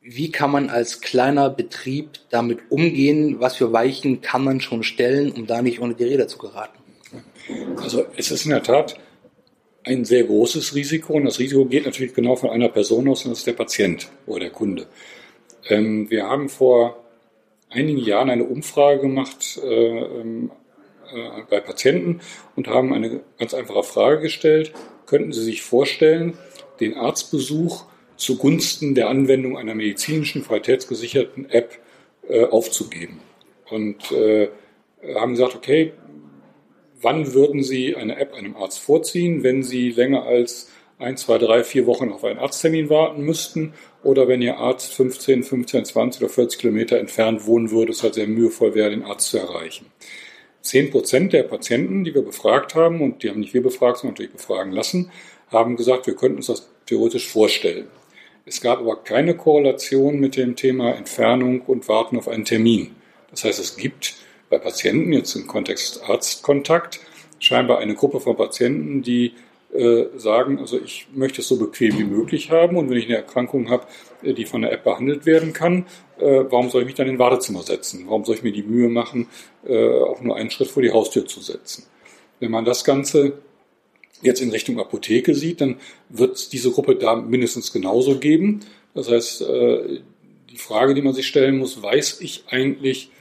wie 0.02 0.32
kann 0.32 0.52
man 0.52 0.70
als 0.70 1.02
kleiner 1.02 1.50
Betrieb 1.50 2.20
damit 2.30 2.60
umgehen? 2.70 3.40
Was 3.40 3.58
für 3.58 3.74
Weichen 3.74 4.22
kann 4.22 4.44
man 4.44 4.62
schon 4.62 4.84
stellen, 4.84 5.32
um 5.32 5.48
da 5.48 5.62
nicht 5.62 5.82
ohne 5.82 5.96
die 5.96 6.06
Räder 6.06 6.28
zu 6.28 6.38
geraten? 6.38 6.87
Also 7.78 8.06
es 8.16 8.32
ist 8.32 8.46
in 8.46 8.52
der 8.52 8.64
Tat 8.64 9.00
ein 9.84 10.04
sehr 10.06 10.24
großes 10.24 10.76
Risiko 10.76 11.14
und 11.14 11.26
das 11.26 11.40
Risiko 11.40 11.66
geht 11.66 11.86
natürlich 11.86 12.14
genau 12.14 12.36
von 12.36 12.50
einer 12.50 12.70
Person 12.70 13.08
aus 13.08 13.24
und 13.24 13.32
das 13.32 13.40
ist 13.40 13.48
der 13.48 13.54
Patient 13.54 14.10
oder 14.26 14.42
der 14.42 14.50
Kunde. 14.50 14.88
Ähm, 15.70 16.10
wir 16.10 16.28
haben 16.28 16.50
vor 16.50 17.04
einigen 17.70 18.00
Jahren 18.00 18.30
eine 18.30 18.44
Umfrage 18.44 19.02
gemacht 19.02 19.60
äh, 19.64 19.68
ähm, 19.68 20.52
äh, 21.14 21.42
bei 21.50 21.60
Patienten 21.60 22.22
und 22.56 22.68
haben 22.68 22.94
eine 22.94 23.22
ganz 23.40 23.54
einfache 23.54 23.84
Frage 23.84 24.22
gestellt. 24.22 24.74
Könnten 25.06 25.32
Sie 25.32 25.44
sich 25.44 25.62
vorstellen, 25.62 26.38
den 26.80 26.96
Arztbesuch 26.96 27.86
zugunsten 28.18 28.96
der 28.96 29.10
Anwendung 29.10 29.58
einer 29.58 29.76
medizinischen, 29.76 30.44
qualitätsgesicherten 30.44 31.50
App 31.50 31.78
äh, 32.28 32.44
aufzugeben? 32.46 33.20
Und 33.70 34.12
äh, 34.12 34.50
haben 35.16 35.32
gesagt, 35.32 35.56
okay, 35.56 35.94
wann 37.02 37.34
würden 37.34 37.64
Sie 37.64 37.96
eine 37.96 38.18
App 38.20 38.34
einem 38.34 38.56
Arzt 38.56 38.80
vorziehen, 38.80 39.44
wenn 39.44 39.64
Sie 39.64 39.92
länger 39.92 40.24
als 40.24 40.70
ein, 41.00 41.18
zwei, 41.18 41.38
drei, 41.38 41.64
vier 41.64 41.86
Wochen 41.86 42.12
auf 42.12 42.24
einen 42.24 42.40
Arzttermin 42.40 42.90
warten 42.90 43.22
müssten 43.22 43.74
oder 44.04 44.28
wenn 44.28 44.42
Ihr 44.42 44.58
Arzt 44.58 44.94
15, 44.96 45.44
15, 45.44 45.86
20 45.86 46.22
oder 46.22 46.30
40 46.30 46.60
Kilometer 46.60 46.98
entfernt 46.98 47.46
wohnen 47.46 47.72
würde, 47.72 47.92
es 47.92 48.04
halt 48.04 48.16
sehr 48.16 48.28
mühevoll 48.28 48.74
wäre, 48.74 48.90
den 48.90 49.04
Arzt 49.04 49.30
zu 49.30 49.38
erreichen. 49.38 49.88
Zehn 50.62 50.90
Prozent 50.90 51.34
der 51.34 51.44
Patienten, 51.44 52.04
die 52.04 52.14
wir 52.14 52.24
befragt 52.24 52.76
haben, 52.76 53.02
und 53.02 53.24
die 53.24 53.30
haben 53.30 53.40
nicht 53.40 53.54
wir 53.54 53.62
befragt, 53.62 54.00
sondern 54.00 54.14
natürlich 54.14 54.34
befragen 54.34 54.72
lassen, 54.72 55.12
haben 55.50 55.78
gesagt, 55.78 56.08
wir 56.08 56.16
könnten 56.16 56.38
uns 56.38 56.48
das 56.48 56.70
theoretisch 56.88 57.28
vorstellen. 57.28 57.88
Es 58.46 58.62
gab 58.62 58.80
aber 58.80 59.04
keine 59.04 59.36
Korrelation 59.36 60.20
mit 60.20 60.36
dem 60.36 60.56
Thema 60.56 60.96
Entfernung 60.96 61.62
und 61.62 61.88
Warten 61.88 62.18
auf 62.18 62.28
einen 62.28 62.46
Termin. 62.46 62.96
Das 63.30 63.44
heißt, 63.44 63.60
es 63.60 63.76
gibt 63.76 64.16
bei 64.50 64.58
Patienten, 64.60 65.14
jetzt 65.14 65.36
im 65.36 65.48
Kontext 65.48 66.04
Arztkontakt, 66.04 67.00
scheinbar 67.40 67.80
eine 67.80 67.96
Gruppe 67.96 68.20
von 68.20 68.36
Patienten, 68.36 69.02
die 69.02 69.34
äh, 69.74 70.06
sagen, 70.16 70.60
also 70.60 70.80
ich 70.80 71.08
möchte 71.14 71.42
es 71.42 71.48
so 71.48 71.58
bequem 71.58 71.98
wie 71.98 72.06
möglich 72.06 72.52
haben 72.52 72.78
und 72.78 72.90
wenn 72.90 72.98
ich 72.98 73.06
eine 73.06 73.18
Erkrankung 73.18 73.70
habe, 73.70 73.86
äh, 74.24 74.34
die 74.34 74.46
von 74.46 74.62
der 74.62 74.72
App 74.72 74.84
behandelt 74.84 75.26
werden 75.26 75.54
kann, 75.54 75.86
äh, 76.20 76.46
warum 76.50 76.70
soll 76.70 76.82
ich 76.82 76.88
mich 76.88 76.96
dann 76.96 77.08
in 77.08 77.16
ein 77.16 77.20
Wartezimmer 77.20 77.64
setzen? 77.64 78.06
Warum 78.08 78.24
soll 78.24 78.36
ich 78.36 78.44
mir 78.44 78.54
die 78.54 78.64
Mühe 78.64 78.90
machen, 78.90 79.28
äh, 79.68 80.00
auch 80.00 80.22
nur 80.22 80.36
einen 80.38 80.50
Schritt 80.50 80.70
vor 80.70 80.82
die 80.82 80.92
Haustür 80.92 81.26
zu 81.26 81.42
setzen? 81.42 81.86
Wenn 82.40 82.52
man 82.52 82.66
das 82.66 82.84
Ganze 82.84 83.40
jetzt 84.22 84.42
in 84.42 84.50
Richtung 84.50 84.80
Apotheke 84.80 85.36
sieht, 85.36 85.62
dann 85.62 85.78
wird 86.10 86.36
es 86.36 86.50
diese 86.50 86.72
Gruppe 86.72 86.96
da 86.96 87.16
mindestens 87.16 87.72
genauso 87.72 88.18
geben. 88.20 88.62
Das 88.94 89.10
heißt, 89.10 89.42
äh, 89.42 90.00
die 90.50 90.58
Frage, 90.58 90.94
die 90.94 91.02
man 91.02 91.14
sich 91.14 91.28
stellen 91.28 91.58
muss, 91.58 91.82
weiß 91.82 92.22
ich 92.22 92.46
eigentlich 92.48 93.12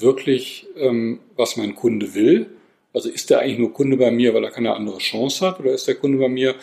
wirklich, 0.00 0.66
ähm, 0.76 1.20
was 1.36 1.56
mein 1.56 1.74
Kunde 1.74 2.14
will? 2.14 2.46
Also 2.92 3.08
ist 3.10 3.30
der 3.30 3.40
eigentlich 3.40 3.58
nur 3.58 3.72
Kunde 3.72 3.96
bei 3.96 4.10
mir, 4.10 4.34
weil 4.34 4.44
er 4.44 4.50
keine 4.50 4.74
andere 4.74 4.98
Chance 4.98 5.46
hat, 5.46 5.60
oder 5.60 5.72
ist 5.72 5.88
der 5.88 5.96
Kunde 5.96 6.18
bei 6.18 6.28
mir, 6.28 6.54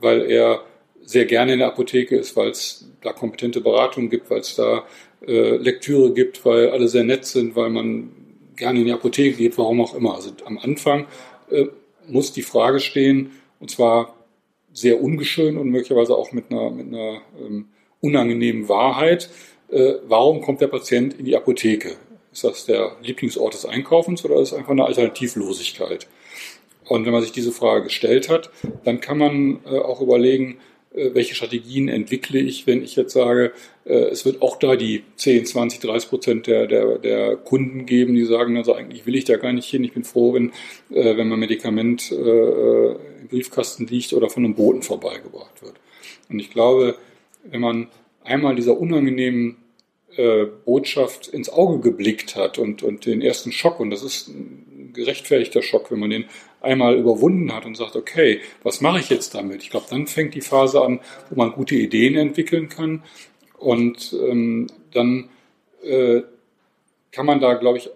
weil 0.00 0.30
er 0.30 0.64
sehr 1.02 1.24
gerne 1.24 1.54
in 1.54 1.58
der 1.58 1.68
Apotheke 1.68 2.16
ist, 2.16 2.36
weil 2.36 2.50
es 2.50 2.88
da 3.02 3.12
kompetente 3.12 3.60
Beratung 3.60 4.10
gibt, 4.10 4.30
weil 4.30 4.40
es 4.40 4.54
da 4.54 4.84
äh, 5.26 5.56
Lektüre 5.56 6.12
gibt, 6.12 6.44
weil 6.44 6.70
alle 6.70 6.88
sehr 6.88 7.04
nett 7.04 7.24
sind, 7.24 7.56
weil 7.56 7.70
man 7.70 8.12
gerne 8.56 8.80
in 8.80 8.86
die 8.86 8.92
Apotheke 8.92 9.36
geht, 9.36 9.58
warum 9.58 9.80
auch 9.80 9.94
immer. 9.94 10.14
Also 10.14 10.30
am 10.44 10.58
Anfang 10.58 11.06
äh, 11.50 11.66
muss 12.06 12.32
die 12.32 12.42
Frage 12.42 12.80
stehen, 12.80 13.32
und 13.58 13.70
zwar 13.70 14.14
sehr 14.72 15.02
ungeschön 15.02 15.58
und 15.58 15.68
möglicherweise 15.70 16.14
auch 16.14 16.32
mit 16.32 16.50
einer, 16.50 16.70
mit 16.70 16.88
einer 16.88 17.20
ähm, 17.40 17.68
unangenehmen 18.00 18.68
Wahrheit, 18.68 19.30
äh, 19.70 19.94
warum 20.06 20.40
kommt 20.42 20.60
der 20.60 20.68
Patient 20.68 21.18
in 21.18 21.24
die 21.24 21.36
Apotheke? 21.36 21.96
Ist 22.32 22.44
das 22.44 22.66
der 22.66 22.96
Lieblingsort 23.02 23.54
des 23.54 23.66
Einkaufens 23.66 24.24
oder 24.24 24.36
ist 24.36 24.52
es 24.52 24.54
einfach 24.54 24.70
eine 24.70 24.84
Alternativlosigkeit? 24.84 26.06
Und 26.86 27.06
wenn 27.06 27.12
man 27.12 27.22
sich 27.22 27.32
diese 27.32 27.52
Frage 27.52 27.84
gestellt 27.84 28.28
hat, 28.28 28.50
dann 28.84 29.00
kann 29.00 29.18
man 29.18 29.60
äh, 29.64 29.78
auch 29.78 30.00
überlegen, 30.00 30.58
äh, 30.92 31.10
welche 31.14 31.36
Strategien 31.36 31.88
entwickle 31.88 32.40
ich, 32.40 32.66
wenn 32.66 32.82
ich 32.82 32.96
jetzt 32.96 33.12
sage, 33.12 33.52
äh, 33.84 33.94
es 33.94 34.24
wird 34.24 34.42
auch 34.42 34.58
da 34.58 34.74
die 34.74 35.04
10, 35.16 35.46
20, 35.46 35.80
30 35.80 36.08
Prozent 36.08 36.46
der, 36.48 36.66
der, 36.66 36.98
der 36.98 37.36
Kunden 37.36 37.86
geben, 37.86 38.14
die 38.14 38.24
sagen, 38.24 38.56
also 38.56 38.74
eigentlich 38.74 39.06
will 39.06 39.14
ich 39.14 39.24
da 39.24 39.36
gar 39.36 39.52
nicht 39.52 39.70
hin, 39.70 39.84
ich 39.84 39.92
bin 39.92 40.02
froh, 40.02 40.34
wenn, 40.34 40.50
äh, 40.90 41.16
wenn 41.16 41.28
mein 41.28 41.38
Medikament 41.38 42.10
im 42.10 43.28
Briefkasten 43.28 43.86
liegt 43.86 44.12
oder 44.12 44.28
von 44.28 44.44
einem 44.44 44.54
Boten 44.54 44.82
vorbeigebracht 44.82 45.62
wird. 45.62 45.74
Und 46.28 46.40
ich 46.40 46.50
glaube, 46.50 46.96
wenn 47.44 47.60
man 47.60 47.88
einmal 48.24 48.56
dieser 48.56 48.78
unangenehmen 48.78 49.56
äh, 50.20 50.46
Botschaft 50.64 51.28
ins 51.28 51.48
Auge 51.48 51.80
geblickt 51.80 52.36
hat 52.36 52.58
und, 52.58 52.82
und 52.82 53.06
den 53.06 53.22
ersten 53.22 53.52
Schock, 53.52 53.80
und 53.80 53.88
das 53.90 54.02
ist 54.02 54.28
ein 54.28 54.90
gerechtfertigter 54.92 55.62
Schock, 55.62 55.90
wenn 55.90 55.98
man 55.98 56.10
den 56.10 56.26
einmal 56.60 56.98
überwunden 56.98 57.54
hat 57.54 57.64
und 57.64 57.76
sagt, 57.76 57.96
okay, 57.96 58.40
was 58.62 58.82
mache 58.82 59.00
ich 59.00 59.08
jetzt 59.08 59.34
damit? 59.34 59.62
Ich 59.62 59.70
glaube, 59.70 59.86
dann 59.88 60.06
fängt 60.06 60.34
die 60.34 60.42
Phase 60.42 60.82
an, 60.82 61.00
wo 61.30 61.36
man 61.36 61.52
gute 61.52 61.74
Ideen 61.74 62.16
entwickeln 62.16 62.68
kann 62.68 63.02
und 63.56 64.12
ähm, 64.12 64.66
dann 64.92 65.30
äh, 65.82 66.20
kann 67.12 67.24
man 67.24 67.40
da, 67.40 67.54
glaube 67.54 67.78
ich, 67.78 67.88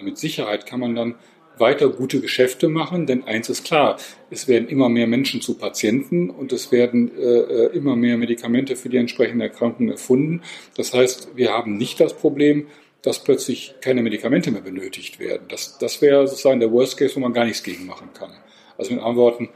mit 0.00 0.16
Sicherheit 0.16 0.64
kann 0.66 0.80
man 0.80 0.94
dann 0.94 1.16
weiter 1.62 1.88
gute 1.88 2.20
Geschäfte 2.20 2.68
machen, 2.68 3.06
denn 3.06 3.24
eins 3.24 3.48
ist 3.48 3.64
klar, 3.64 3.96
es 4.30 4.48
werden 4.48 4.68
immer 4.68 4.90
mehr 4.90 5.06
Menschen 5.06 5.40
zu 5.40 5.56
Patienten 5.56 6.28
und 6.28 6.52
es 6.52 6.70
werden 6.70 7.10
äh, 7.16 7.22
äh, 7.22 7.76
immer 7.76 7.96
mehr 7.96 8.18
Medikamente 8.18 8.76
für 8.76 8.90
die 8.90 8.98
entsprechende 8.98 9.46
Erkrankung 9.46 9.88
erfunden. 9.88 10.42
Das 10.76 10.92
heißt, 10.92 11.30
wir 11.34 11.50
haben 11.50 11.78
nicht 11.78 11.98
das 12.00 12.14
Problem, 12.14 12.66
dass 13.00 13.24
plötzlich 13.24 13.74
keine 13.80 14.02
Medikamente 14.02 14.50
mehr 14.50 14.60
benötigt 14.60 15.18
werden. 15.18 15.46
Das, 15.48 15.78
das 15.78 16.02
wäre 16.02 16.26
sozusagen 16.28 16.60
der 16.60 16.70
Worst 16.70 16.98
Case, 16.98 17.16
wo 17.16 17.20
man 17.20 17.32
gar 17.32 17.46
nichts 17.46 17.62
gegen 17.62 17.86
machen 17.86 18.10
kann. 18.12 18.32
Also 18.76 18.92
mit 18.92 19.00
anderen 19.00 19.16
Worten 19.16 19.48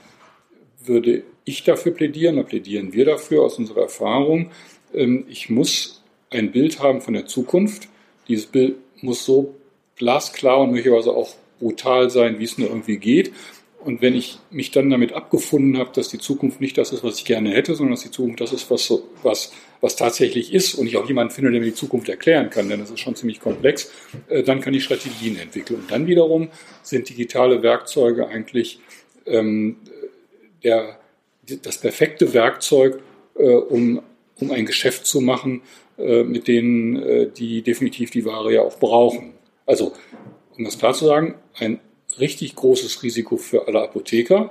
würde 0.84 1.25
ich 1.44 1.64
dafür 1.64 1.92
plädieren, 1.92 2.36
da 2.36 2.42
plädieren 2.42 2.92
wir 2.92 3.04
dafür 3.04 3.42
aus 3.42 3.58
unserer 3.58 3.82
Erfahrung. 3.82 4.50
Ähm, 4.94 5.26
ich 5.28 5.50
muss 5.50 6.02
ein 6.30 6.52
Bild 6.52 6.80
haben 6.80 7.00
von 7.00 7.14
der 7.14 7.26
Zukunft. 7.26 7.88
Dieses 8.28 8.46
Bild 8.46 8.76
muss 9.00 9.25
so 9.25 9.54
glasklar 9.96 10.60
und 10.60 10.72
möglicherweise 10.72 11.12
auch 11.12 11.34
brutal 11.58 12.10
sein, 12.10 12.38
wie 12.38 12.44
es 12.44 12.58
nur 12.58 12.68
irgendwie 12.68 12.98
geht. 12.98 13.32
Und 13.86 14.02
wenn 14.02 14.16
ich 14.16 14.38
mich 14.50 14.72
dann 14.72 14.90
damit 14.90 15.12
abgefunden 15.12 15.78
habe, 15.78 15.90
dass 15.94 16.08
die 16.08 16.18
Zukunft 16.18 16.60
nicht 16.60 16.76
das 16.76 16.92
ist, 16.92 17.04
was 17.04 17.18
ich 17.18 17.25
gerne 17.25 17.50
hätte, 17.50 17.76
sondern 17.76 17.94
dass 17.94 18.02
die 18.02 18.10
Zukunft 18.10 18.40
das 18.40 18.52
ist, 18.52 18.68
was, 18.68 18.92
was, 19.22 19.52
was 19.80 19.94
tatsächlich 19.94 20.52
ist 20.52 20.75
und 20.75 20.88
ich 20.88 20.96
auch 20.96 21.06
jemanden 21.06 21.32
finde, 21.32 21.52
der 21.52 21.60
mir 21.60 21.66
die 21.66 21.75
Zukunft 21.75 22.08
erklären 22.08 22.50
kann, 22.50 22.68
denn 22.68 22.80
das 22.80 22.90
ist 22.90 22.98
schon 22.98 23.14
ziemlich 23.14 23.38
komplex, 23.38 23.92
äh, 24.28 24.42
dann 24.42 24.60
kann 24.60 24.75
ich 24.75 24.82
Strategien 24.82 25.38
entwickeln. 25.38 25.80
Und 25.80 25.90
dann 25.90 26.08
wiederum 26.08 26.48
sind 26.82 27.08
digitale 27.08 27.62
Werkzeuge 27.62 28.26
eigentlich 28.26 28.80
ähm, 29.25 29.76
der, 30.64 30.98
das 31.62 31.78
perfekte 31.78 32.34
Werkzeug, 32.34 33.00
äh, 33.38 33.48
um, 33.50 34.02
um 34.40 34.50
ein 34.50 34.66
Geschäft 34.66 35.06
zu 35.06 35.20
machen, 35.20 35.62
äh, 35.96 36.25
mit 36.25 36.48
denen 36.48 36.96
äh, 36.96 37.28
die 37.28 37.62
definitiv 37.62 38.10
die 38.10 38.25
Ware 38.25 38.52
ja 38.52 38.62
auch 38.62 38.80
brauchen. 38.80 39.34
Also 39.64 39.92
um 40.56 40.64
das 40.64 40.78
klar 40.78 40.94
zu 40.94 41.06
sagen, 41.06 41.34
ein 41.54 41.80
richtig 42.18 42.54
großes 42.56 43.02
Risiko 43.02 43.36
für 43.36 43.66
alle 43.66 43.82
Apotheker. 43.82 44.50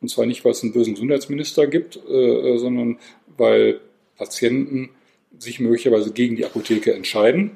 Und 0.00 0.08
zwar 0.08 0.26
nicht, 0.26 0.44
weil 0.44 0.52
es 0.52 0.62
einen 0.62 0.72
bösen 0.72 0.94
Gesundheitsminister 0.94 1.66
gibt, 1.66 1.96
äh, 1.96 2.56
sondern 2.58 2.98
weil 3.36 3.80
Patienten 4.16 4.90
sich 5.38 5.60
möglicherweise 5.60 6.12
gegen 6.12 6.36
die 6.36 6.44
Apotheke 6.44 6.94
entscheiden. 6.94 7.52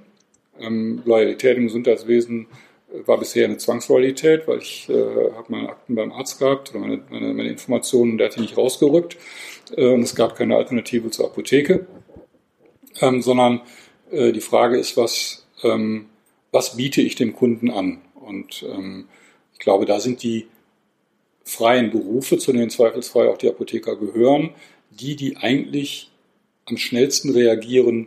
Ähm, 0.61 1.03
Loyalität 1.05 1.57
im 1.57 1.65
Gesundheitswesen 1.65 2.47
war 3.07 3.19
bisher 3.19 3.45
eine 3.47 3.57
Zwangsloyalität, 3.57 4.47
weil 4.47 4.59
ich 4.59 4.89
äh, 4.89 4.93
habe 4.93 5.47
meine 5.49 5.69
Akten 5.69 5.95
beim 5.95 6.13
Arzt 6.13 6.39
gehabt, 6.39 6.75
meine, 6.75 7.03
meine, 7.11 7.35
meine 7.35 7.49
Informationen, 7.49 8.19
der 8.19 8.29
hat 8.29 8.37
die 8.37 8.41
nicht 8.41 8.57
rausgerückt. 8.57 9.17
Äh, 9.77 9.93
und 9.93 10.03
es 10.03 10.15
gab 10.15 10.37
keine 10.37 10.57
Alternative 10.57 11.11
zur 11.11 11.27
Apotheke. 11.27 11.87
Ähm, 13.01 13.23
sondern 13.23 13.63
äh, 14.11 14.33
die 14.33 14.41
Frage 14.41 14.79
ist, 14.79 14.97
was 14.97 15.47
ähm, 15.65 16.07
was 16.55 16.77
biete 16.77 17.03
ich 17.03 17.17
dem 17.17 17.35
Kunden 17.35 17.69
an? 17.69 18.01
Und 18.15 18.65
ähm, 18.73 19.09
ich 19.53 19.59
glaube, 19.59 19.87
da 19.87 19.99
sind 19.99 20.23
die 20.23 20.47
freien 21.45 21.91
Berufe, 21.91 22.39
zu 22.39 22.53
denen 22.53 22.71
zweifelsfrei 22.71 23.29
auch 23.29 23.37
die 23.37 23.49
Apotheker 23.49 23.97
gehören, 23.97 24.51
die, 24.91 25.17
die 25.17 25.37
eigentlich 25.37 26.11
am 26.65 26.77
schnellsten 26.77 27.31
reagieren 27.31 28.07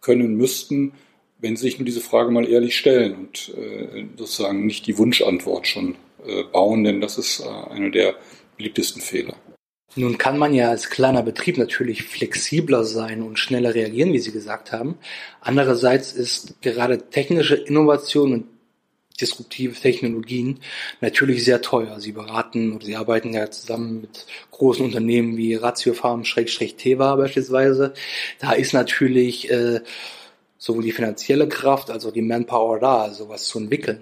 können 0.00 0.36
müssten, 0.36 0.92
wenn 1.38 1.56
sie 1.56 1.64
sich 1.64 1.78
nur 1.78 1.84
diese 1.84 2.00
Frage 2.00 2.30
mal 2.30 2.48
ehrlich 2.48 2.76
stellen 2.76 3.14
und 3.14 3.54
äh, 3.54 4.06
sozusagen 4.16 4.64
nicht 4.66 4.86
die 4.86 4.96
Wunschantwort 4.96 5.66
schon 5.66 5.94
äh, 6.26 6.42
bauen, 6.44 6.84
denn 6.84 7.02
das 7.02 7.18
ist 7.18 7.40
äh, 7.40 7.70
einer 7.70 7.90
der 7.90 8.14
beliebtesten 8.56 9.02
Fehler. 9.02 9.34
Nun 9.96 10.18
kann 10.18 10.38
man 10.38 10.54
ja 10.54 10.70
als 10.70 10.90
kleiner 10.90 11.22
Betrieb 11.22 11.56
natürlich 11.56 12.02
flexibler 12.02 12.84
sein 12.84 13.22
und 13.22 13.38
schneller 13.38 13.74
reagieren, 13.74 14.12
wie 14.12 14.18
Sie 14.18 14.32
gesagt 14.32 14.72
haben. 14.72 14.98
Andererseits 15.40 16.12
ist 16.12 16.60
gerade 16.62 17.10
technische 17.10 17.54
Innovation 17.54 18.32
und 18.32 18.44
disruptive 19.20 19.74
Technologien 19.74 20.60
natürlich 21.00 21.44
sehr 21.44 21.62
teuer. 21.62 22.00
Sie 22.00 22.12
beraten 22.12 22.72
oder 22.72 22.84
Sie 22.84 22.96
arbeiten 22.96 23.32
ja 23.32 23.50
zusammen 23.50 24.00
mit 24.00 24.26
großen 24.50 24.84
Unternehmen 24.84 25.36
wie 25.36 25.54
Ratiofarm, 25.54 26.24
Schrägstrich 26.24 26.74
Teva 26.74 27.14
beispielsweise. 27.14 27.94
Da 28.40 28.52
ist 28.52 28.72
natürlich 28.72 29.50
äh, 29.50 29.80
sowohl 30.58 30.82
die 30.82 30.92
finanzielle 30.92 31.48
Kraft 31.48 31.90
als 31.90 32.04
auch 32.04 32.12
die 32.12 32.22
Manpower 32.22 32.80
da, 32.80 33.12
sowas 33.12 33.46
zu 33.46 33.60
entwickeln. 33.60 34.00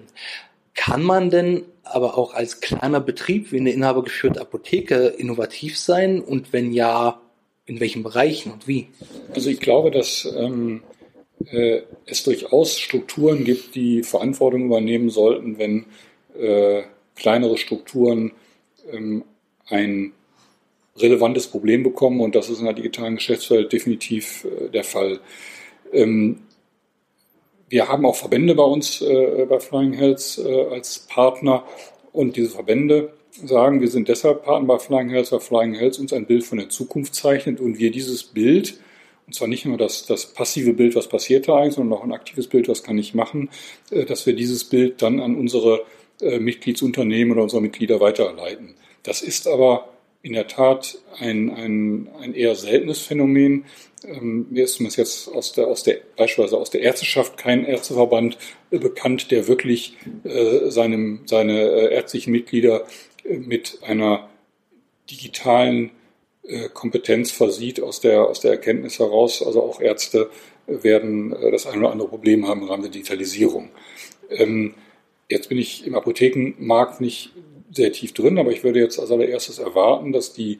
Kann 0.73 1.03
man 1.03 1.29
denn 1.29 1.65
aber 1.93 2.17
auch 2.17 2.33
als 2.33 2.61
kleiner 2.61 2.99
Betrieb 2.99 3.51
wie 3.51 3.59
eine 3.59 3.71
inhabergeführte 3.71 4.41
Apotheke 4.41 5.07
innovativ 5.17 5.77
sein? 5.77 6.21
Und 6.21 6.53
wenn 6.53 6.71
ja, 6.73 7.21
in 7.65 7.79
welchen 7.79 8.03
Bereichen 8.03 8.51
und 8.51 8.67
wie? 8.67 8.87
Also 9.33 9.49
ich 9.49 9.59
glaube, 9.59 9.91
dass 9.91 10.27
ähm, 10.37 10.81
äh, 11.45 11.81
es 12.05 12.23
durchaus 12.23 12.79
Strukturen 12.79 13.43
gibt, 13.43 13.75
die 13.75 14.03
Verantwortung 14.03 14.65
übernehmen 14.65 15.09
sollten, 15.09 15.57
wenn 15.57 15.85
äh, 16.37 16.83
kleinere 17.15 17.57
Strukturen 17.57 18.31
ähm, 18.91 19.23
ein 19.67 20.13
relevantes 20.97 21.47
Problem 21.47 21.83
bekommen. 21.83 22.21
Und 22.21 22.35
das 22.35 22.49
ist 22.49 22.59
in 22.59 22.65
der 22.65 22.73
digitalen 22.73 23.15
Geschäftswelt 23.15 23.71
definitiv 23.71 24.45
äh, 24.45 24.69
der 24.69 24.83
Fall. 24.83 25.19
Ähm, 25.91 26.39
wir 27.73 27.87
haben 27.87 28.05
auch 28.05 28.15
Verbände 28.15 28.53
bei 28.53 28.63
uns 28.63 29.01
äh, 29.01 29.47
bei 29.49 29.59
Flying 29.59 29.93
Health 29.93 30.39
äh, 30.45 30.65
als 30.67 30.99
Partner 31.09 31.63
und 32.11 32.37
diese 32.37 32.51
Verbände 32.51 33.13
sagen, 33.31 33.81
wir 33.81 33.87
sind 33.87 34.07
deshalb 34.09 34.43
Partner 34.43 34.67
bei 34.67 34.77
Flying 34.77 35.09
Health, 35.09 35.31
weil 35.31 35.39
Flying 35.39 35.73
Health 35.73 35.97
uns 35.97 36.13
ein 36.13 36.27
Bild 36.27 36.43
von 36.43 36.59
der 36.59 36.69
Zukunft 36.69 37.15
zeichnet 37.15 37.59
und 37.59 37.79
wir 37.79 37.89
dieses 37.89 38.25
Bild, 38.25 38.79
und 39.25 39.33
zwar 39.33 39.47
nicht 39.47 39.65
nur 39.65 39.77
das, 39.77 40.05
das 40.05 40.27
passive 40.27 40.73
Bild, 40.73 40.95
was 40.95 41.09
passiert 41.09 41.47
da 41.47 41.57
eigentlich, 41.57 41.73
sondern 41.73 41.97
auch 41.97 42.03
ein 42.03 42.11
aktives 42.11 42.45
Bild, 42.45 42.67
was 42.67 42.83
kann 42.83 42.99
ich 42.99 43.15
machen, 43.15 43.49
äh, 43.89 44.05
dass 44.05 44.27
wir 44.27 44.35
dieses 44.35 44.65
Bild 44.65 45.01
dann 45.01 45.19
an 45.19 45.35
unsere 45.35 45.83
äh, 46.21 46.37
Mitgliedsunternehmen 46.37 47.33
oder 47.33 47.41
unsere 47.41 47.63
Mitglieder 47.63 47.99
weiterleiten. 47.99 48.75
Das 49.01 49.23
ist 49.23 49.47
aber 49.47 49.89
in 50.23 50.33
der 50.33 50.47
Tat 50.47 50.97
ein, 51.19 51.51
ein, 51.51 52.09
ein 52.19 52.33
eher 52.33 52.55
seltenes 52.55 52.99
Phänomen. 52.99 53.65
Ähm, 54.05 54.47
mir 54.49 54.63
ist 54.63 54.75
zumindest 54.75 54.97
jetzt 54.97 55.27
aus 55.27 55.51
der, 55.51 55.67
aus 55.67 55.83
der, 55.83 55.97
beispielsweise 56.15 56.57
aus 56.57 56.69
der 56.69 56.81
Ärzteschaft 56.81 57.37
kein 57.37 57.65
Ärzteverband 57.65 58.37
bekannt, 58.71 59.31
der 59.31 59.47
wirklich 59.47 59.97
äh, 60.23 60.69
seinem, 60.71 61.23
seine 61.25 61.59
äh, 61.61 61.93
ärztlichen 61.93 62.31
Mitglieder 62.31 62.85
äh, 63.25 63.37
mit 63.37 63.79
einer 63.83 64.29
digitalen 65.11 65.91
äh, 66.43 66.69
Kompetenz 66.69 67.31
versieht 67.31 67.81
aus 67.81 67.99
der, 67.99 68.25
aus 68.25 68.39
der 68.39 68.51
Erkenntnis 68.51 68.99
heraus. 68.99 69.43
Also 69.45 69.61
auch 69.61 69.81
Ärzte 69.81 70.29
werden 70.67 71.31
das 71.51 71.67
ein 71.67 71.79
oder 71.79 71.91
andere 71.91 72.07
Problem 72.07 72.47
haben 72.47 72.61
im 72.61 72.69
Rahmen 72.69 72.83
der 72.83 72.91
Digitalisierung. 72.91 73.71
Ähm, 74.29 74.73
jetzt 75.29 75.49
bin 75.49 75.57
ich 75.57 75.85
im 75.85 75.95
Apothekenmarkt 75.95 77.01
nicht 77.01 77.33
sehr 77.73 77.91
tief 77.91 78.13
drin, 78.13 78.37
aber 78.37 78.51
ich 78.51 78.63
würde 78.63 78.79
jetzt 78.79 78.99
als 78.99 79.11
allererstes 79.11 79.59
erwarten, 79.59 80.11
dass 80.11 80.33
die 80.33 80.59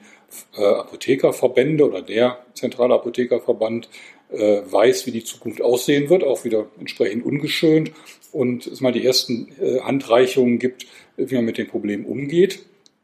äh, 0.57 0.63
Apothekerverbände 0.63 1.87
oder 1.87 2.01
der 2.01 2.39
zentrale 2.53 2.93
Apothekerverband 2.95 3.89
äh, 4.31 4.61
weiß, 4.65 5.05
wie 5.05 5.11
die 5.11 5.23
Zukunft 5.23 5.61
aussehen 5.61 6.09
wird, 6.09 6.23
auch 6.23 6.43
wieder 6.43 6.67
entsprechend 6.79 7.25
ungeschönt 7.25 7.91
und 8.31 8.65
es 8.67 8.81
mal 8.81 8.91
die 8.91 9.05
ersten 9.05 9.49
äh, 9.61 9.81
Handreichungen 9.81 10.59
gibt, 10.59 10.87
wie 11.17 11.35
man 11.35 11.45
mit 11.45 11.57
dem 11.57 11.67
Problem 11.67 12.05
umgeht. 12.05 12.59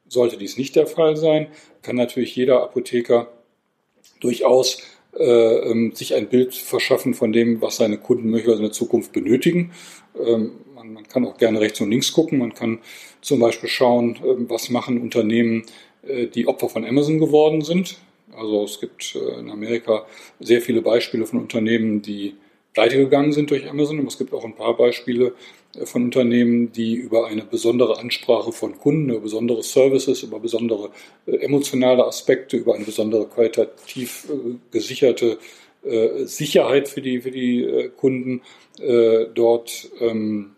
Sollte 0.08 0.38
dies 0.38 0.58
nicht 0.58 0.76
der 0.76 0.88
Fall 0.88 1.16
sein, 1.16 1.48
kann 1.84 1.96
natürlich 1.96 2.36
jeder 2.36 2.64
Apotheker 2.64 3.32
durchaus 4.20 4.82
äh, 5.18 5.24
ähm, 5.24 5.92
sich 5.94 6.16
ein 6.16 6.30
Bild 6.30 6.56
verschaffen 6.56 7.14
von 7.14 7.32
dem, 7.32 7.62
was 7.62 7.78
seine 7.78 7.98
Kunden 7.98 8.30
möglicherweise 8.30 8.62
in 8.62 8.70
der 8.70 8.74
Zukunft 8.74 9.12
benötigen. 9.12 9.72
Ähm, 10.80 10.94
man, 10.94 10.94
man, 10.94 11.08
kann 11.08 11.26
auch 11.26 11.38
gerne 11.38 11.60
rechts 11.60 11.82
und 11.82 11.90
links 11.90 12.12
gucken. 12.12 12.40
Man 12.40 12.54
kann 12.54 12.80
zum 13.22 13.40
Beispiel 13.40 13.70
schauen, 13.70 14.16
äh, 14.18 14.50
was 14.50 14.70
machen 14.70 15.02
Unternehmen, 15.02 15.64
äh, 16.08 16.28
die 16.28 16.48
Opfer 16.48 16.70
von 16.70 16.86
Amazon 16.86 17.20
geworden 17.20 17.62
sind. 17.62 17.98
Also 18.36 18.64
es 18.64 18.80
gibt 18.80 19.16
äh, 19.16 19.40
in 19.40 19.50
Amerika 19.50 20.06
sehr 20.40 20.62
viele 20.62 20.82
Beispiele 20.82 21.26
von 21.26 21.40
Unternehmen, 21.40 22.02
die 22.02 22.36
pleite 22.74 22.98
gegangen 22.98 23.34
sind 23.34 23.50
durch 23.50 23.70
Amazon. 23.70 24.00
Und 24.00 24.08
es 24.08 24.18
gibt 24.18 24.34
auch 24.34 24.46
ein 24.46 24.56
paar 24.56 24.78
Beispiele 24.78 25.34
äh, 25.76 25.86
von 25.86 26.04
Unternehmen, 26.04 26.72
die 26.72 26.96
über 26.96 27.28
eine 27.28 27.44
besondere 27.44 28.00
Ansprache 28.00 28.52
von 28.52 28.78
Kunden, 28.78 29.10
über 29.10 29.22
besondere 29.22 29.64
Services, 29.64 30.24
über 30.24 30.40
besondere 30.40 30.92
emotionale 31.26 32.06
Aspekte, 32.06 32.58
über 32.58 32.76
eine 32.76 32.86
besondere 32.86 33.28
qualitativ 33.28 34.28
gesicherte 34.72 35.38
Sicherheit 36.26 36.90
für 36.90 37.02
die, 37.02 37.22
für 37.22 37.32
die 37.32 37.90
Kunden 37.96 38.42
dort 39.34 39.90
ähm, 40.02 40.58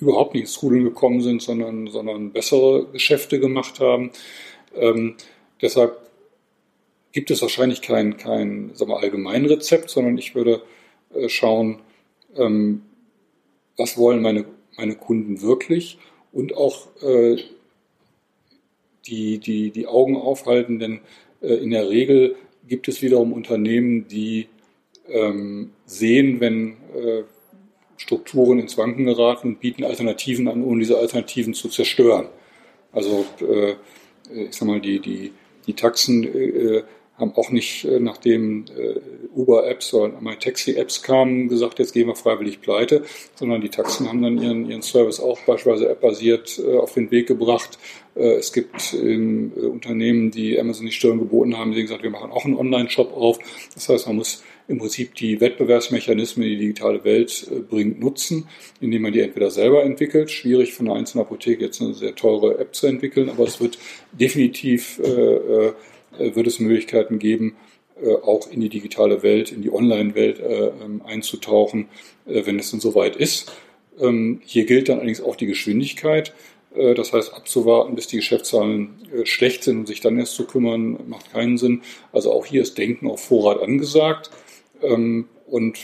überhaupt 0.00 0.34
nicht 0.34 0.42
ins 0.42 0.54
Trudeln 0.54 0.84
gekommen 0.84 1.20
sind, 1.20 1.42
sondern, 1.42 1.88
sondern 1.88 2.32
bessere 2.32 2.86
Geschäfte 2.92 3.40
gemacht 3.40 3.80
haben. 3.80 4.10
Ähm, 4.74 5.16
deshalb 5.60 5.98
gibt 7.12 7.30
es 7.30 7.42
wahrscheinlich 7.42 7.82
kein, 7.82 8.16
kein 8.16 8.70
sagen 8.74 8.90
wir, 8.90 8.98
Allgemeinrezept, 8.98 9.90
sondern 9.90 10.16
ich 10.18 10.34
würde 10.34 10.62
äh, 11.14 11.28
schauen, 11.28 11.80
ähm, 12.36 12.82
was 13.76 13.96
wollen 13.96 14.22
meine, 14.22 14.44
meine 14.76 14.94
Kunden 14.94 15.42
wirklich 15.42 15.98
und 16.32 16.56
auch 16.56 16.88
äh, 17.02 17.36
die, 19.06 19.38
die, 19.38 19.70
die 19.70 19.86
Augen 19.86 20.16
aufhalten, 20.16 20.78
denn 20.78 21.00
äh, 21.42 21.54
in 21.54 21.70
der 21.70 21.88
Regel 21.88 22.36
gibt 22.68 22.88
es 22.88 23.02
wiederum 23.02 23.32
Unternehmen, 23.32 24.06
die 24.06 24.46
ähm, 25.08 25.72
sehen, 25.86 26.40
wenn 26.40 26.76
äh, 26.94 27.22
Strukturen 28.00 28.58
ins 28.58 28.78
Wanken 28.78 29.04
geraten 29.04 29.48
und 29.48 29.60
bieten 29.60 29.84
Alternativen 29.84 30.48
an, 30.48 30.64
ohne 30.64 30.80
diese 30.80 30.96
Alternativen 30.96 31.52
zu 31.52 31.68
zerstören. 31.68 32.28
Also 32.92 33.26
äh, 33.40 33.74
ich 34.48 34.56
sag 34.56 34.66
mal, 34.66 34.80
die, 34.80 35.00
die, 35.00 35.32
die 35.66 35.74
Taxen 35.74 36.24
äh, 36.24 36.82
haben 37.18 37.34
auch 37.36 37.50
nicht, 37.50 37.84
äh, 37.84 38.00
nachdem 38.00 38.64
äh, 38.76 38.98
Uber-Apps 39.38 39.92
oder 39.92 40.18
MyTaxi-Apps 40.18 41.02
kamen, 41.02 41.48
gesagt, 41.48 41.78
jetzt 41.78 41.92
gehen 41.92 42.08
wir 42.08 42.16
freiwillig 42.16 42.62
pleite, 42.62 43.04
sondern 43.34 43.60
die 43.60 43.68
Taxen 43.68 44.08
haben 44.08 44.22
dann 44.22 44.42
ihren, 44.42 44.68
ihren 44.68 44.82
Service 44.82 45.20
auch 45.20 45.38
beispielsweise 45.40 45.90
App-basiert 45.90 46.58
äh, 46.58 46.78
auf 46.78 46.94
den 46.94 47.10
Weg 47.10 47.28
gebracht. 47.28 47.78
Es 48.16 48.52
gibt 48.52 48.92
Unternehmen, 48.92 50.32
die 50.32 50.58
Amazon 50.58 50.84
die 50.84 50.92
Stirn 50.92 51.20
geboten 51.20 51.56
haben, 51.56 51.72
die 51.72 51.82
gesagt, 51.82 52.02
wir 52.02 52.10
machen 52.10 52.32
auch 52.32 52.44
einen 52.44 52.56
Online-Shop 52.56 53.16
auf. 53.16 53.38
Das 53.72 53.88
heißt, 53.88 54.08
man 54.08 54.16
muss 54.16 54.42
im 54.70 54.78
Prinzip 54.78 55.14
die 55.16 55.40
Wettbewerbsmechanismen, 55.40 56.44
die 56.44 56.56
die 56.56 56.66
digitale 56.68 57.04
Welt 57.04 57.50
bringt, 57.68 58.00
nutzen, 58.00 58.46
indem 58.80 59.02
man 59.02 59.12
die 59.12 59.20
entweder 59.20 59.50
selber 59.50 59.84
entwickelt. 59.84 60.30
Schwierig 60.30 60.72
von 60.72 60.86
einer 60.86 60.96
einzelnen 60.96 61.26
Apotheke 61.26 61.64
jetzt 61.64 61.82
eine 61.82 61.92
sehr 61.92 62.14
teure 62.14 62.58
App 62.58 62.74
zu 62.74 62.86
entwickeln, 62.86 63.28
aber 63.28 63.44
es 63.44 63.60
wird 63.60 63.78
definitiv 64.12 64.98
äh, 65.00 65.72
äh, 66.18 66.34
wird 66.34 66.46
es 66.46 66.58
Möglichkeiten 66.58 67.18
geben, 67.18 67.56
äh, 68.02 68.14
auch 68.14 68.50
in 68.50 68.60
die 68.60 68.68
digitale 68.68 69.22
Welt, 69.22 69.52
in 69.52 69.62
die 69.62 69.72
Online-Welt 69.72 70.40
äh, 70.40 70.70
ähm, 70.82 71.02
einzutauchen, 71.04 71.88
wenn 72.24 72.58
es 72.58 72.70
denn 72.70 72.80
soweit 72.80 73.16
ist. 73.16 73.52
Ähm, 73.98 74.40
hier 74.44 74.66
gilt 74.66 74.88
dann 74.88 74.98
allerdings 74.98 75.20
auch 75.20 75.36
die 75.36 75.46
Geschwindigkeit. 75.46 76.32
Das 76.72 77.12
heißt, 77.12 77.34
abzuwarten, 77.34 77.96
bis 77.96 78.06
die 78.06 78.18
Geschäftszahlen 78.18 78.90
schlecht 79.24 79.64
sind 79.64 79.78
und 79.78 79.86
sich 79.88 80.00
dann 80.00 80.16
erst 80.20 80.36
zu 80.36 80.46
kümmern, 80.46 81.00
macht 81.08 81.32
keinen 81.32 81.58
Sinn. 81.58 81.82
Also 82.12 82.32
auch 82.32 82.46
hier 82.46 82.62
ist 82.62 82.78
Denken 82.78 83.08
auf 83.08 83.24
Vorrat 83.24 83.60
angesagt. 83.60 84.30
Ähm, 84.82 85.28
und 85.46 85.78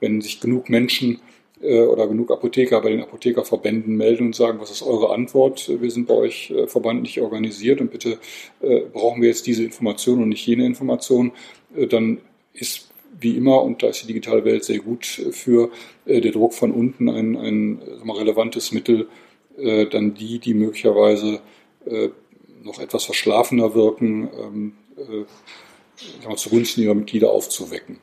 wenn 0.00 0.20
sich 0.20 0.40
genug 0.40 0.68
Menschen 0.68 1.20
äh, 1.62 1.80
oder 1.80 2.06
genug 2.06 2.30
Apotheker 2.30 2.80
bei 2.82 2.90
den 2.90 3.02
Apothekerverbänden 3.02 3.96
melden 3.96 4.26
und 4.26 4.36
sagen, 4.36 4.60
was 4.60 4.70
ist 4.70 4.82
eure 4.82 5.12
Antwort? 5.12 5.70
Wir 5.80 5.90
sind 5.90 6.06
bei 6.06 6.14
euch 6.14 6.50
äh, 6.50 6.66
verbandlich 6.66 7.20
organisiert 7.20 7.80
und 7.80 7.90
bitte 7.90 8.18
äh, 8.60 8.80
brauchen 8.92 9.22
wir 9.22 9.28
jetzt 9.28 9.46
diese 9.46 9.64
Information 9.64 10.22
und 10.22 10.28
nicht 10.28 10.46
jene 10.46 10.66
Information, 10.66 11.32
dann 11.90 12.18
ist 12.52 12.90
wie 13.18 13.36
immer, 13.36 13.62
und 13.62 13.82
da 13.82 13.88
ist 13.88 14.02
die 14.02 14.06
digitale 14.06 14.44
Welt 14.44 14.64
sehr 14.64 14.78
gut 14.78 15.04
für, 15.04 15.70
der 16.06 16.20
Druck 16.32 16.54
von 16.54 16.70
unten 16.70 17.08
ein, 17.08 17.36
ein 17.36 17.80
relevantes 18.08 18.72
Mittel, 18.72 19.08
dann 19.56 20.14
die, 20.14 20.38
die 20.38 20.54
möglicherweise 20.54 21.40
noch 22.62 22.78
etwas 22.78 23.04
verschlafener 23.04 23.74
wirken, 23.74 24.74
zugunsten 26.36 26.82
ihrer 26.82 26.94
Mitglieder 26.94 27.30
aufzuwecken. 27.30 27.98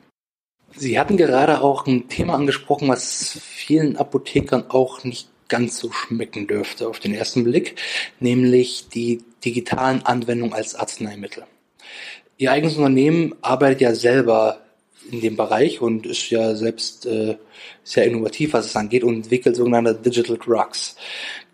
Sie 0.76 0.98
hatten 0.98 1.16
gerade 1.16 1.60
auch 1.60 1.86
ein 1.86 2.08
Thema 2.08 2.34
angesprochen, 2.34 2.88
was 2.88 3.38
vielen 3.42 3.96
Apothekern 3.96 4.64
auch 4.70 5.04
nicht 5.04 5.28
ganz 5.48 5.78
so 5.78 5.92
schmecken 5.92 6.46
dürfte 6.46 6.88
auf 6.88 6.98
den 6.98 7.14
ersten 7.14 7.44
Blick, 7.44 7.80
nämlich 8.18 8.88
die 8.88 9.22
digitalen 9.44 10.04
Anwendungen 10.04 10.54
als 10.54 10.74
Arzneimittel. 10.74 11.44
Ihr 12.38 12.50
eigenes 12.50 12.76
Unternehmen 12.76 13.34
arbeitet 13.42 13.82
ja 13.82 13.94
selber 13.94 14.64
in 15.10 15.20
dem 15.20 15.36
Bereich 15.36 15.80
und 15.80 16.06
ist 16.06 16.30
ja 16.30 16.54
selbst 16.54 17.06
äh, 17.06 17.36
sehr 17.84 18.06
innovativ, 18.06 18.54
was 18.54 18.66
es 18.66 18.76
angeht 18.76 19.04
und 19.04 19.14
entwickelt 19.14 19.54
sogenannte 19.54 19.94
Digital 19.94 20.38
Drugs. 20.38 20.96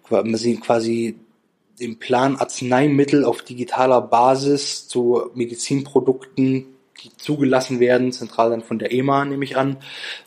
Quasi 0.04 1.16
den 1.80 1.98
Plan, 1.98 2.36
Arzneimittel 2.36 3.24
auf 3.24 3.42
digitaler 3.42 4.00
Basis 4.02 4.86
zu 4.88 5.30
Medizinprodukten 5.34 6.66
die 7.02 7.16
zugelassen 7.16 7.80
werden, 7.80 8.12
zentral 8.12 8.50
dann 8.50 8.62
von 8.62 8.78
der 8.78 8.92
EMA, 8.92 9.24
nehme 9.24 9.44
ich 9.44 9.56
an, 9.56 9.78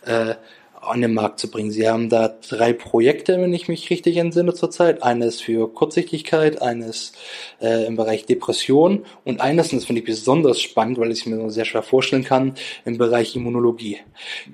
äh, 0.06 0.36
an 0.82 1.02
den 1.02 1.13
Markt 1.13 1.39
zu 1.39 1.50
bringen. 1.50 1.72
Sie 1.72 1.88
haben 1.88 2.10
da 2.10 2.28
drei 2.28 2.74
Projekte, 2.74 3.39
wenn 3.39 3.54
ich 3.54 3.70
mich 3.70 3.89
richtig 3.89 4.18
entsinne 4.18 4.54
zurzeit. 4.54 5.02
Eines 5.02 5.39
für 5.39 5.72
Kurzsichtigkeit, 5.72 6.62
eines 6.62 7.13
äh, 7.62 7.86
im 7.86 7.96
Bereich 7.96 8.26
Depression 8.26 9.06
und 9.24 9.39
eines, 9.39 9.72
und 9.72 9.80
das 9.80 9.86
finde 9.86 10.02
ich 10.02 10.06
besonders 10.06 10.60
spannend, 10.60 10.98
weil 10.98 11.12
ich 11.12 11.20
es 11.20 11.26
mir 11.26 11.50
sehr 11.52 11.66
schwer 11.66 11.84
vorstellen 11.84 12.26
kann, 12.26 12.56
im 12.84 12.98
Bereich 12.98 13.36
Immunologie. 13.36 14.00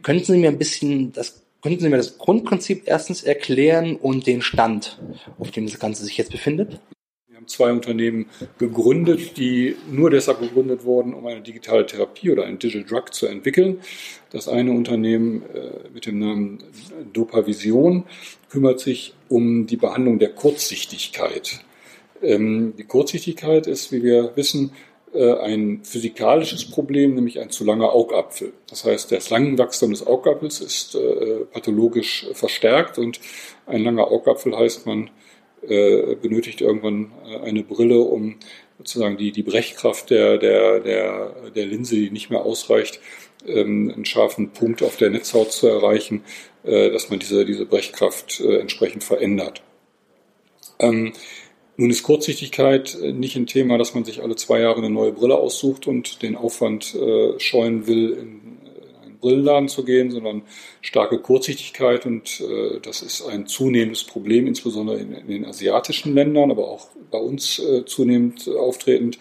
Könnten 0.04 0.34
Sie 0.34 0.38
mir 0.38 0.50
ein 0.50 0.60
bisschen 0.60 1.14
das 1.14 1.42
Könnten 1.62 1.82
Sie 1.82 1.90
mir 1.90 1.98
das 1.98 2.18
Grundprinzip 2.18 2.84
erstens 2.86 3.24
erklären 3.24 3.96
und 3.96 4.28
den 4.28 4.42
Stand, 4.42 5.00
auf 5.38 5.52
dem 5.52 5.66
das 5.66 5.80
Ganze 5.80 6.04
sich 6.06 6.18
jetzt 6.18 6.32
befindet? 6.32 6.80
haben 7.40 7.48
zwei 7.48 7.72
Unternehmen 7.72 8.26
gegründet, 8.58 9.38
die 9.38 9.78
nur 9.90 10.10
deshalb 10.10 10.42
gegründet 10.42 10.84
wurden, 10.84 11.14
um 11.14 11.26
eine 11.26 11.40
digitale 11.40 11.86
Therapie 11.86 12.32
oder 12.32 12.44
einen 12.44 12.60
Digital 12.60 12.84
Drug 12.84 13.14
zu 13.14 13.28
entwickeln. 13.28 13.80
Das 14.30 14.50
eine 14.50 14.72
Unternehmen 14.72 15.44
äh, 15.54 15.88
mit 15.94 16.06
dem 16.06 16.20
Namen 16.20 16.64
Dopavision 17.14 18.04
kümmert 18.50 18.82
sich 18.82 19.14
um 19.30 19.68
die 19.68 19.78
Behandlung 19.78 20.20
der 20.20 20.34
Kurzsichtigkeit. 20.34 21.62
Ähm, 22.22 22.74
die 22.78 22.84
Kurzsichtigkeit 22.84 23.68
ist, 23.68 23.94
wie 23.94 24.04
wir 24.04 24.36
wissen, 24.36 24.72
ein 25.14 25.82
physikalisches 25.84 26.70
Problem, 26.70 27.16
nämlich 27.16 27.40
ein 27.40 27.50
zu 27.50 27.64
langer 27.64 27.94
Augapfel. 27.94 28.54
Das 28.70 28.86
heißt, 28.86 29.12
das 29.12 29.30
Langenwachstum 29.30 29.92
des 29.92 30.06
Augapfels 30.06 30.62
ist 30.62 30.96
äh, 30.96 31.46
pathologisch 31.52 32.28
verstärkt 32.34 33.00
und 33.00 33.20
ein 33.66 33.84
langer 33.84 34.12
Augapfel 34.12 34.56
heißt, 34.56 34.86
man 34.86 35.10
äh, 35.68 36.16
benötigt 36.16 36.62
irgendwann 36.62 37.12
äh, 37.28 37.40
eine 37.40 37.64
Brille, 37.64 38.00
um 38.00 38.38
sozusagen 38.78 39.18
die, 39.18 39.32
die 39.32 39.44
Brechkraft 39.44 40.10
der, 40.10 40.38
der, 40.38 40.80
der, 40.80 41.52
der 41.54 41.66
Linse, 41.66 41.96
die 41.96 42.12
nicht 42.12 42.30
mehr 42.30 42.46
ausreicht, 42.46 43.02
ähm, 43.46 43.92
einen 43.94 44.06
scharfen 44.06 44.52
Punkt 44.52 44.82
auf 44.84 44.96
der 44.96 45.10
Netzhaut 45.10 45.52
zu 45.52 45.68
erreichen, 45.68 46.24
äh, 46.64 46.90
dass 46.92 47.10
man 47.10 47.20
diese, 47.20 47.46
diese 47.46 47.66
Brechkraft 47.66 48.40
äh, 48.40 48.60
entsprechend 48.60 49.04
verändert. 49.04 49.62
Ähm, 50.80 51.14
nun 51.80 51.92
ist 51.92 52.04
Kurzsichtigkeit 52.04 52.98
nicht 53.02 53.38
ein 53.38 53.48
Thema, 53.48 53.78
dass 53.78 53.96
man 53.96 54.04
sich 54.04 54.22
alle 54.22 54.36
zwei 54.36 54.60
Jahre 54.60 54.80
eine 54.80 54.90
neue 54.90 55.14
Brille 55.14 55.38
aussucht 55.38 55.88
und 55.88 56.22
den 56.22 56.36
Aufwand 56.36 56.94
äh, 56.94 57.40
scheuen 57.40 57.88
will, 57.88 58.12
in 58.12 58.42
einen 59.02 59.18
Brillenladen 59.22 59.70
zu 59.70 59.86
gehen, 59.86 60.12
sondern 60.12 60.42
starke 60.82 61.20
Kurzsichtigkeit 61.20 62.06
und 62.06 62.42
äh, 62.42 62.82
das 62.82 63.02
ist 63.02 63.26
ein 63.26 63.48
zunehmendes 63.48 64.04
Problem, 64.04 64.46
insbesondere 64.46 65.00
in, 65.00 65.14
in 65.14 65.28
den 65.28 65.46
asiatischen 65.46 66.14
Ländern, 66.14 66.52
aber 66.52 66.68
auch 66.68 66.90
bei 67.12 67.18
uns 67.18 67.60
äh, 67.60 67.86
zunehmend 67.86 68.50
auftretend 68.50 69.18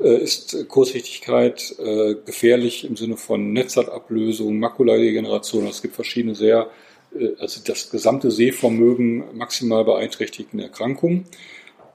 äh, 0.00 0.22
ist 0.22 0.66
Kurzsichtigkeit 0.68 1.74
äh, 1.78 2.14
gefährlich 2.24 2.84
im 2.84 2.96
Sinne 2.96 3.18
von 3.18 3.52
Netzhautablösung, 3.52 4.58
Makuladegeneration. 4.58 5.66
Es 5.66 5.82
gibt 5.82 5.96
verschiedene 5.96 6.34
sehr, 6.34 6.70
äh, 7.14 7.28
also 7.38 7.60
das 7.62 7.90
gesamte 7.90 8.30
Sehvermögen 8.30 9.36
maximal 9.36 9.84
beeinträchtigten 9.84 10.60
Erkrankungen. 10.60 11.26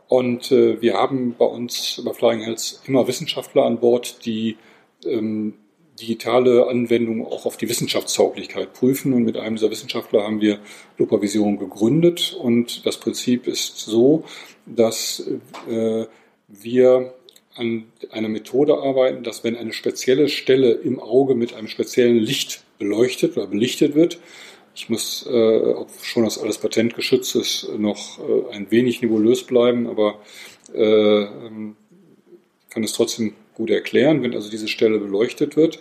Und 0.10 0.52
äh, 0.52 0.82
wir 0.82 0.96
haben 0.96 1.36
bei 1.38 1.46
uns 1.46 2.02
bei 2.04 2.12
Flying 2.14 2.42
Health 2.42 2.82
immer 2.88 3.08
Wissenschaftler 3.08 3.64
an 3.66 3.80
Bord, 3.80 4.26
die 4.26 4.58
ähm, 5.06 5.54
digitale 6.02 6.68
Anwendungen 6.68 7.26
auch 7.26 7.46
auf 7.46 7.58
die 7.58 7.70
Wissenschaftstauglichkeit 7.70 8.74
prüfen. 8.74 9.14
Und 9.14 9.24
mit 9.24 9.38
einem 9.38 9.56
dieser 9.56 9.70
Wissenschaftler 9.70 10.24
haben 10.24 10.42
wir 10.42 10.60
Lupavision 10.98 11.60
gegründet. 11.60 12.36
Und 12.42 12.88
das 12.88 12.98
Prinzip 12.98 13.46
ist 13.46 13.78
so, 13.78 14.24
dass 14.66 15.30
äh, 15.70 16.06
wir 16.48 17.14
an 17.54 17.86
einer 18.10 18.30
Methode 18.30 18.80
arbeiten, 18.80 19.24
dass 19.24 19.44
wenn 19.44 19.56
eine 19.56 19.74
spezielle 19.74 20.28
Stelle 20.28 20.72
im 20.72 21.00
Auge 21.00 21.36
mit 21.36 21.54
einem 21.54 21.68
speziellen 21.68 22.18
Licht 22.18 22.64
beleuchtet 22.80 23.38
oder 23.38 23.46
belichtet 23.46 23.94
wird, 23.94 24.20
ich 24.76 24.90
muss, 24.90 25.26
äh, 25.30 25.74
ob 25.74 25.90
schon 26.02 26.24
das 26.24 26.38
alles 26.38 26.58
patentgeschützt 26.58 27.36
ist, 27.36 27.70
noch 27.78 28.20
äh, 28.20 28.56
ein 28.56 28.72
wenig 28.72 29.02
nebulös 29.02 29.44
bleiben, 29.44 29.88
aber 29.88 30.20
äh, 30.74 31.24
ähm, 31.24 31.76
kann 32.70 32.84
es 32.84 32.94
trotzdem 32.94 33.34
gut 33.56 33.70
erklären. 33.70 34.24
Wenn 34.24 34.34
also 34.34 34.50
diese 34.50 34.68
Stelle 34.68 35.00
beleuchtet 35.00 35.56
wird, 35.56 35.80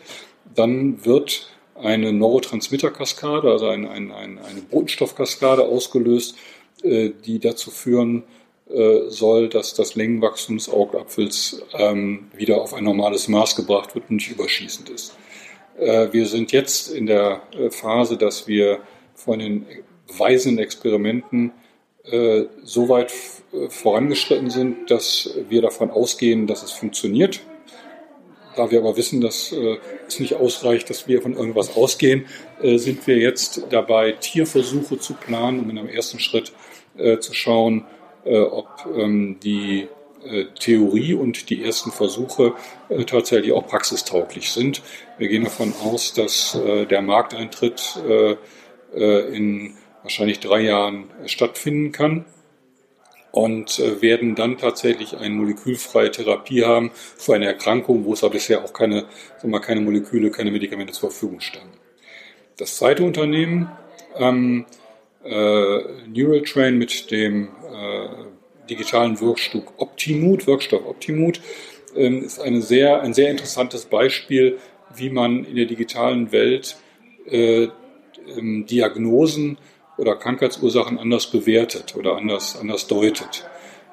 dann 0.54 1.04
wird 1.04 1.50
eine 1.74 2.12
Neurotransmitterkaskade, 2.12 3.50
also 3.50 3.68
ein, 3.68 3.86
ein, 3.86 4.10
ein, 4.10 4.38
eine 4.38 4.60
Botenstoffkaskade 4.62 5.64
ausgelöst, 5.64 6.36
äh, 6.82 7.10
die 7.24 7.38
dazu 7.38 7.70
führen 7.70 8.24
äh, 8.68 9.08
soll, 9.08 9.48
dass 9.48 9.74
das 9.74 9.94
Längenwachstum 9.94 10.56
des 10.56 10.68
Augapfels 10.68 11.62
ähm, 11.72 12.28
wieder 12.36 12.60
auf 12.60 12.74
ein 12.74 12.84
normales 12.84 13.28
Maß 13.28 13.56
gebracht 13.56 13.94
wird 13.94 14.10
und 14.10 14.16
nicht 14.16 14.30
überschießend 14.30 14.90
ist. 14.90 15.16
Äh, 15.78 16.12
wir 16.12 16.26
sind 16.26 16.52
jetzt 16.52 16.90
in 16.90 17.06
der 17.06 17.42
äh, 17.52 17.70
Phase, 17.70 18.16
dass 18.16 18.48
wir 18.48 18.80
von 19.14 19.38
den 19.38 19.66
weisen 20.16 20.58
Experimenten 20.58 21.52
äh, 22.04 22.44
so 22.62 22.88
weit 22.88 23.12
vorangeschritten 23.70 24.50
sind, 24.50 24.90
dass 24.90 25.30
wir 25.48 25.62
davon 25.62 25.90
ausgehen, 25.90 26.46
dass 26.46 26.62
es 26.62 26.70
funktioniert. 26.70 27.40
Da 28.56 28.70
wir 28.70 28.80
aber 28.80 28.96
wissen, 28.96 29.22
dass 29.22 29.54
es 30.06 30.20
nicht 30.20 30.34
ausreicht, 30.34 30.90
dass 30.90 31.08
wir 31.08 31.22
von 31.22 31.34
irgendwas 31.34 31.74
ausgehen, 31.74 32.26
sind 32.60 33.06
wir 33.06 33.16
jetzt 33.16 33.62
dabei, 33.70 34.12
Tierversuche 34.12 34.98
zu 34.98 35.14
planen, 35.14 35.60
um 35.60 35.70
in 35.70 35.78
einem 35.78 35.88
ersten 35.88 36.18
Schritt 36.18 36.52
zu 37.20 37.32
schauen, 37.32 37.86
ob 38.24 38.68
ähm, 38.94 39.38
die 39.42 39.88
Theorie 40.58 41.14
und 41.14 41.50
die 41.50 41.64
ersten 41.64 41.90
Versuche 41.90 42.54
äh, 42.88 43.04
tatsächlich 43.04 43.52
auch 43.52 43.66
praxistauglich 43.66 44.50
sind. 44.50 44.82
Wir 45.18 45.28
gehen 45.28 45.44
davon 45.44 45.72
aus, 45.82 46.12
dass 46.12 46.54
äh, 46.54 46.86
der 46.86 47.02
Markteintritt 47.02 47.98
in 48.94 49.76
wahrscheinlich 50.02 50.40
drei 50.40 50.60
Jahren 50.62 51.10
stattfinden 51.26 51.92
kann 51.92 52.24
und 53.32 53.78
werden 54.00 54.34
dann 54.34 54.56
tatsächlich 54.56 55.14
eine 55.14 55.34
molekülfreie 55.34 56.10
Therapie 56.10 56.64
haben 56.64 56.90
für 56.94 57.34
eine 57.34 57.44
Erkrankung, 57.44 58.06
wo 58.06 58.14
es 58.14 58.24
aber 58.24 58.32
bisher 58.32 58.64
auch 58.64 58.72
keine, 58.72 59.04
sagen 59.36 59.52
wir, 59.52 59.60
keine 59.60 59.82
Moleküle, 59.82 60.30
keine 60.30 60.50
Medikamente 60.50 60.94
zur 60.94 61.10
Verfügung 61.10 61.40
standen. 61.40 61.76
Das 62.56 62.78
zweite 62.78 63.04
Unternehmen, 63.04 63.70
ähm, 64.16 64.64
äh, 65.22 65.78
Neural 66.06 66.72
mit 66.72 67.10
dem 67.10 67.48
äh, 67.70 68.08
digitalen 68.68 69.20
Wirkstoff 69.20 69.64
Optimut, 69.76 70.46
Wirkstoff 70.46 70.86
Optimut, 70.86 71.40
ähm, 71.96 72.22
ist 72.22 72.40
eine 72.40 72.62
sehr, 72.62 73.02
ein 73.02 73.14
sehr 73.14 73.30
interessantes 73.30 73.86
Beispiel, 73.86 74.58
wie 74.94 75.10
man 75.10 75.44
in 75.44 75.56
der 75.56 75.66
digitalen 75.66 76.32
Welt 76.32 76.76
äh, 77.26 77.68
ähm, 78.36 78.66
Diagnosen 78.66 79.58
oder 79.96 80.16
Krankheitsursachen 80.16 80.98
anders 80.98 81.30
bewertet 81.30 81.96
oder 81.96 82.16
anders, 82.16 82.58
anders 82.58 82.86
deutet. 82.86 83.48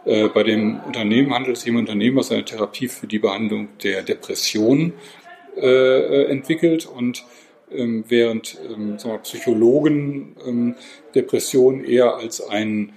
Äh, 0.05 0.27
bei 0.29 0.43
dem 0.43 0.79
Unternehmen 0.85 1.33
handelt 1.33 1.57
es 1.57 1.63
sich 1.63 1.71
um 1.71 1.77
ein 1.77 1.81
Unternehmen, 1.81 2.17
was 2.17 2.31
eine 2.31 2.45
Therapie 2.45 2.87
für 2.87 3.07
die 3.07 3.19
Behandlung 3.19 3.69
der 3.83 4.03
Depression 4.03 4.93
äh, 5.57 6.25
entwickelt 6.25 6.85
und 6.85 7.25
ähm, 7.71 8.05
während 8.07 8.57
ähm, 8.69 8.97
Psychologen 9.23 10.35
ähm, 10.45 10.75
Depression 11.15 11.83
eher 11.83 12.15
als 12.15 12.41
ein 12.47 12.93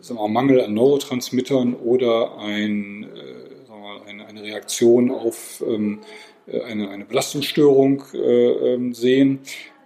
sagen 0.00 0.20
wir, 0.20 0.28
Mangel 0.28 0.60
an 0.60 0.74
Neurotransmittern 0.74 1.74
oder 1.74 2.38
ein, 2.38 3.04
äh, 3.04 3.68
wir, 3.68 4.06
eine, 4.06 4.26
eine, 4.26 4.42
Reaktion 4.42 5.10
auf 5.10 5.62
ähm, 5.66 6.00
äh, 6.46 6.60
eine, 6.62 6.90
eine 6.90 7.04
Belastungsstörung 7.04 8.02
äh, 8.14 8.18
ähm, 8.18 8.94
sehen, 8.94 9.40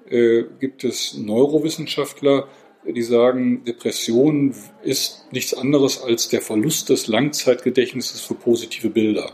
äh, 0.09 0.45
gibt 0.61 0.85
es 0.85 1.17
Neurowissenschaftler, 1.17 2.49
die 2.87 3.03
sagen, 3.03 3.65
Depression 3.65 4.55
ist 4.83 5.27
nichts 5.33 5.53
anderes 5.53 6.03
als 6.03 6.29
der 6.29 6.41
Verlust 6.41 6.89
des 6.89 7.07
Langzeitgedächtnisses 7.07 8.21
für 8.21 8.35
positive 8.35 8.89
Bilder. 8.89 9.33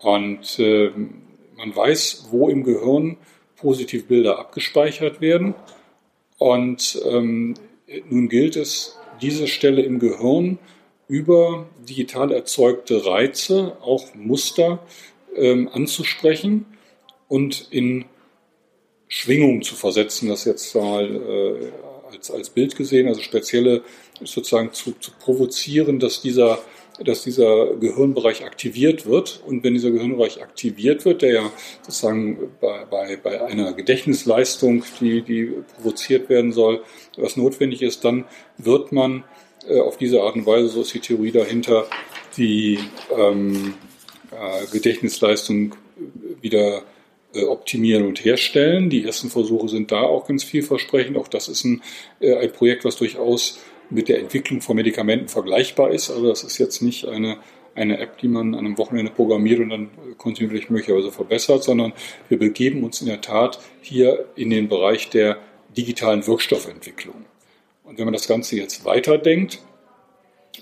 Und 0.00 0.58
äh, 0.58 0.90
man 1.56 1.74
weiß, 1.74 2.28
wo 2.30 2.48
im 2.48 2.64
Gehirn 2.64 3.16
positive 3.56 4.04
Bilder 4.04 4.38
abgespeichert 4.38 5.20
werden. 5.20 5.54
Und 6.38 7.00
ähm, 7.08 7.54
nun 8.08 8.28
gilt 8.28 8.56
es, 8.56 8.98
diese 9.22 9.48
Stelle 9.48 9.82
im 9.82 9.98
Gehirn 9.98 10.58
über 11.08 11.66
digital 11.88 12.32
erzeugte 12.32 13.06
Reize, 13.06 13.76
auch 13.80 14.14
Muster 14.14 14.84
ähm, 15.36 15.68
anzusprechen 15.72 16.66
und 17.28 17.68
in 17.70 18.04
Schwingung 19.08 19.62
zu 19.62 19.74
versetzen, 19.74 20.28
das 20.28 20.44
jetzt 20.44 20.74
mal 20.74 21.04
äh, 21.04 22.14
als, 22.14 22.30
als 22.30 22.50
Bild 22.50 22.76
gesehen, 22.76 23.08
also 23.08 23.20
spezielle 23.20 23.82
sozusagen 24.24 24.72
zu, 24.72 24.92
zu 24.92 25.10
provozieren, 25.18 25.98
dass 25.98 26.22
dieser 26.22 26.58
dass 26.98 27.22
dieser 27.22 27.74
Gehirnbereich 27.76 28.44
aktiviert 28.44 29.06
wird. 29.06 29.42
Und 29.46 29.64
wenn 29.64 29.74
dieser 29.74 29.90
Gehirnbereich 29.90 30.42
aktiviert 30.42 31.04
wird, 31.04 31.22
der 31.22 31.32
ja 31.32 31.52
sozusagen 31.82 32.50
bei, 32.60 32.84
bei, 32.84 33.16
bei 33.16 33.42
einer 33.42 33.72
Gedächtnisleistung, 33.72 34.84
die, 35.00 35.22
die 35.22 35.52
provoziert 35.76 36.28
werden 36.28 36.52
soll, 36.52 36.82
was 37.16 37.36
notwendig 37.36 37.82
ist, 37.82 38.04
dann 38.04 38.24
wird 38.58 38.92
man 38.92 39.24
äh, 39.68 39.80
auf 39.80 39.96
diese 39.96 40.22
Art 40.22 40.34
und 40.34 40.46
Weise, 40.46 40.68
so 40.68 40.82
ist 40.82 40.94
die 40.94 41.00
Theorie 41.00 41.32
dahinter, 41.32 41.86
die 42.36 42.78
ähm, 43.16 43.74
äh, 44.30 44.66
Gedächtnisleistung 44.70 45.74
wieder 46.40 46.82
äh, 47.34 47.44
optimieren 47.44 48.06
und 48.06 48.24
herstellen. 48.24 48.90
Die 48.90 49.04
ersten 49.04 49.30
Versuche 49.30 49.68
sind 49.68 49.90
da 49.90 50.02
auch 50.02 50.26
ganz 50.26 50.44
vielversprechend. 50.44 51.16
Auch 51.16 51.28
das 51.28 51.48
ist 51.48 51.64
ein, 51.64 51.82
äh, 52.20 52.36
ein 52.36 52.52
Projekt, 52.52 52.84
was 52.84 52.96
durchaus 52.96 53.58
mit 53.92 54.08
der 54.08 54.18
Entwicklung 54.18 54.60
von 54.60 54.76
Medikamenten 54.76 55.28
vergleichbar 55.28 55.90
ist. 55.90 56.10
Also 56.10 56.26
das 56.28 56.42
ist 56.42 56.58
jetzt 56.58 56.82
nicht 56.82 57.06
eine, 57.06 57.38
eine 57.74 57.98
App, 57.98 58.18
die 58.18 58.28
man 58.28 58.54
an 58.54 58.66
einem 58.66 58.78
Wochenende 58.78 59.12
programmiert 59.12 59.60
und 59.60 59.70
dann 59.70 59.90
kontinuierlich 60.18 60.70
möglicherweise 60.70 61.12
verbessert, 61.12 61.62
sondern 61.62 61.92
wir 62.28 62.38
begeben 62.38 62.84
uns 62.84 63.00
in 63.00 63.08
der 63.08 63.20
Tat 63.20 63.60
hier 63.80 64.26
in 64.36 64.50
den 64.50 64.68
Bereich 64.68 65.10
der 65.10 65.38
digitalen 65.76 66.26
Wirkstoffentwicklung. 66.26 67.24
Und 67.84 67.98
wenn 67.98 68.04
man 68.04 68.14
das 68.14 68.28
Ganze 68.28 68.56
jetzt 68.56 68.84
weiterdenkt, 68.84 69.60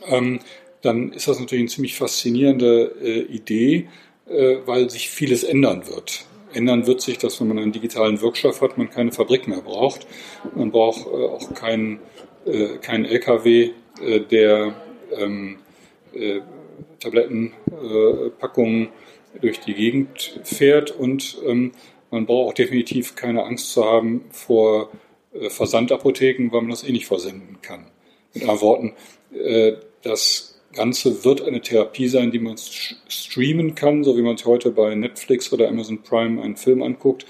ähm, 0.06 0.40
dann 0.82 1.12
ist 1.12 1.28
das 1.28 1.38
natürlich 1.38 1.62
eine 1.62 1.70
ziemlich 1.70 1.96
faszinierende 1.96 2.94
äh, 3.02 3.20
Idee, 3.22 3.88
äh, 4.28 4.56
weil 4.64 4.88
sich 4.90 5.10
vieles 5.10 5.44
ändern 5.44 5.86
wird. 5.86 6.24
Ändern 6.52 6.86
wird 6.86 7.00
sich, 7.00 7.18
dass 7.18 7.40
wenn 7.40 7.48
man 7.48 7.58
einen 7.58 7.72
digitalen 7.72 8.20
Wirkstoff 8.20 8.60
hat, 8.60 8.78
man 8.78 8.90
keine 8.90 9.12
Fabrik 9.12 9.46
mehr 9.46 9.60
braucht. 9.60 10.06
Man 10.54 10.70
braucht 10.70 11.06
äh, 11.06 11.10
auch 11.10 11.54
keinen 11.54 12.00
äh, 12.46 12.78
kein 12.78 13.04
LKW, 13.04 13.70
äh, 14.02 14.20
der 14.20 14.74
ähm, 15.16 15.58
äh, 16.12 16.40
Tablettenpackungen 17.00 18.88
durch 19.40 19.60
die 19.60 19.74
Gegend 19.74 20.40
fährt 20.44 20.90
und 20.90 21.38
ähm, 21.46 21.72
man 22.10 22.26
braucht 22.26 22.50
auch 22.50 22.54
definitiv 22.54 23.14
keine 23.14 23.44
Angst 23.44 23.72
zu 23.72 23.84
haben 23.84 24.24
vor 24.32 24.90
Versandapotheken, 25.32 26.50
weil 26.50 26.62
man 26.62 26.70
das 26.70 26.82
eh 26.82 26.90
nicht 26.90 27.06
versenden 27.06 27.58
kann. 27.62 27.86
Mit 28.34 28.42
anderen 28.42 28.60
Worten, 28.60 28.92
Äh, 29.32 29.74
das 30.02 30.60
Ganze 30.72 31.24
wird 31.24 31.42
eine 31.42 31.60
Therapie 31.60 32.08
sein, 32.08 32.30
die 32.30 32.38
man 32.38 32.56
streamen 33.08 33.74
kann, 33.74 34.04
so 34.04 34.16
wie 34.16 34.22
man 34.22 34.36
sich 34.36 34.46
heute 34.46 34.70
bei 34.70 34.94
Netflix 34.94 35.52
oder 35.52 35.68
Amazon 35.68 36.02
Prime 36.02 36.40
einen 36.40 36.56
Film 36.56 36.82
anguckt, 36.82 37.26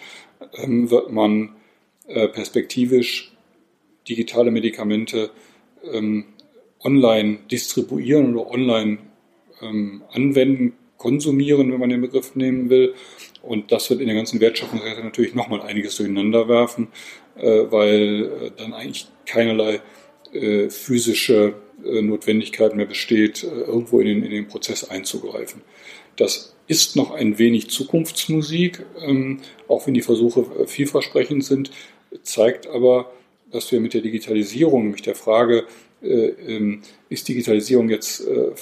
ähm, 0.55 0.91
wird 0.91 1.11
man 1.11 1.57
äh, 2.07 2.29
perspektivisch 2.29 3.30
digitale 4.09 4.51
Medikamente 4.51 5.31
ähm, 5.93 6.25
online 6.83 7.39
distribuieren 7.51 8.37
oder 8.37 8.51
online 8.51 8.99
ähm, 9.61 10.03
anwenden, 10.13 10.75
konsumieren, 10.97 11.73
wenn 11.73 11.81
man 11.81 11.91
den 11.91 12.01
Begriff 12.03 12.35
nehmen 12.35 12.69
will. 12.69 12.95
Und 13.43 13.73
das 13.73 13.89
wird 13.89 14.01
in 14.01 14.07
der 14.07 14.17
ganzen 14.17 14.41
Wertschöpfungskette 14.41 15.03
natürlich 15.03 15.35
nochmal 15.35 15.63
einiges 15.63 15.97
durcheinander 15.97 16.49
werfen, 16.49 16.89
äh, 17.37 17.65
weil 17.71 18.25
äh, 18.25 18.51
dann 18.57 18.75
eigentlich 18.75 19.07
keinerlei 19.25 19.81
äh, 20.33 20.69
physische 20.69 21.55
äh, 21.85 22.03
Notwendigkeit 22.03 22.77
mehr 22.77 22.87
besteht, 22.87 23.45
äh, 23.45 23.47
irgendwo 23.47 24.01
in 24.01 24.07
den, 24.07 24.23
in 24.25 24.31
den 24.31 24.49
Prozess 24.49 24.85
einzugreifen. 24.85 25.63
Das 26.17 26.55
ist 26.67 26.97
noch 26.97 27.13
ein 27.13 27.39
wenig 27.39 27.71
Zukunftsmusik, 27.71 28.85
ähm, 29.01 29.41
auch 29.69 29.87
wenn 29.87 29.95
die 29.95 30.03
Versuche 30.03 30.41
äh, 30.41 30.67
vielversprechend 30.67 31.45
sind, 31.45 31.71
zeigt 32.23 32.67
aber, 32.67 33.11
dass 33.51 33.71
wir 33.73 33.81
mit 33.81 33.95
der 33.95 34.01
Digitalisierung, 34.01 34.85
nämlich 34.85 35.03
der 35.03 35.15
Frage, 35.15 35.65
äh, 36.03 36.29
ähm, 36.47 36.81
ist 37.11 37.29
Digitalisierung 37.29 37.91
jetzt 37.91 38.27
äh, 38.27 38.33
äh, 38.33 38.53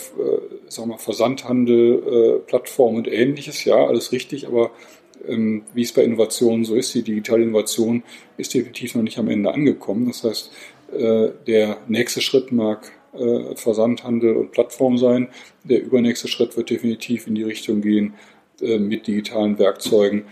sagen 0.69 0.91
wir, 0.91 0.99
Versandhandel, 0.99 2.43
Plattform 2.47 2.97
und 2.97 3.07
ähnliches, 3.07 3.65
ja, 3.65 3.77
alles 3.77 4.11
richtig, 4.13 4.47
aber 4.47 4.73
ähm, 5.27 5.63
wie 5.73 5.83
es 5.83 5.93
bei 5.93 6.03
Innovationen 6.03 6.65
so 6.65 6.75
ist, 6.75 6.95
die 6.95 7.03
digitale 7.03 7.45
Innovation 7.45 8.03
ist 8.37 8.55
definitiv 8.55 8.95
noch 8.95 9.03
nicht 9.03 9.19
am 9.19 9.29
Ende 9.29 9.53
angekommen. 9.53 10.07
Das 10.07 10.25
heißt, 10.25 10.51
der 10.91 11.77
nächste 11.87 12.23
Schritt 12.23 12.51
mag 12.51 12.91
Versandhandel 13.57 14.37
und 14.37 14.53
Plattform 14.53 14.97
sein. 14.97 15.29
Der 15.65 15.83
übernächste 15.83 16.29
Schritt 16.29 16.57
wird 16.57 16.71
definitiv 16.71 17.27
in 17.27 17.35
die 17.35 17.43
Richtung 17.43 17.83
gehen, 17.83 18.15
mit 18.59 19.07
digitalen 19.07 19.59
Werkzeugen 19.59 20.25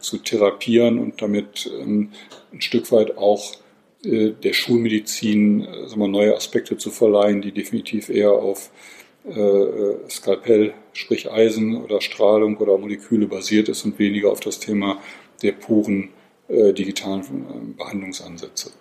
zu 0.00 0.18
therapieren 0.18 0.98
und 0.98 1.20
damit 1.20 1.70
ähm, 1.80 2.10
ein 2.52 2.60
Stück 2.60 2.92
weit 2.92 3.18
auch 3.18 3.56
äh, 4.04 4.32
der 4.32 4.52
Schulmedizin 4.52 5.64
äh, 5.64 5.96
wir, 5.96 6.08
neue 6.08 6.36
Aspekte 6.36 6.76
zu 6.76 6.90
verleihen, 6.90 7.42
die 7.42 7.52
definitiv 7.52 8.08
eher 8.08 8.32
auf 8.32 8.70
äh, 9.26 10.10
Skalpell, 10.10 10.74
sprich 10.92 11.30
Eisen 11.30 11.82
oder 11.82 12.00
Strahlung 12.00 12.56
oder 12.58 12.76
Moleküle 12.76 13.26
basiert 13.26 13.68
ist 13.68 13.84
und 13.84 13.98
weniger 13.98 14.30
auf 14.30 14.40
das 14.40 14.60
Thema 14.60 14.98
der 15.42 15.52
puren 15.52 16.10
äh, 16.48 16.72
digitalen 16.72 17.22
äh, 17.22 17.76
Behandlungsansätze. 17.78 18.72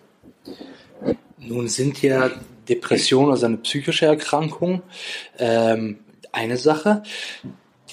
Nun 1.40 1.68
sind 1.68 2.02
ja 2.02 2.30
Depressionen, 2.68 3.32
also 3.32 3.46
eine 3.46 3.58
psychische 3.58 4.06
Erkrankung, 4.06 4.82
ähm, 5.38 6.00
eine 6.32 6.58
Sache 6.58 7.04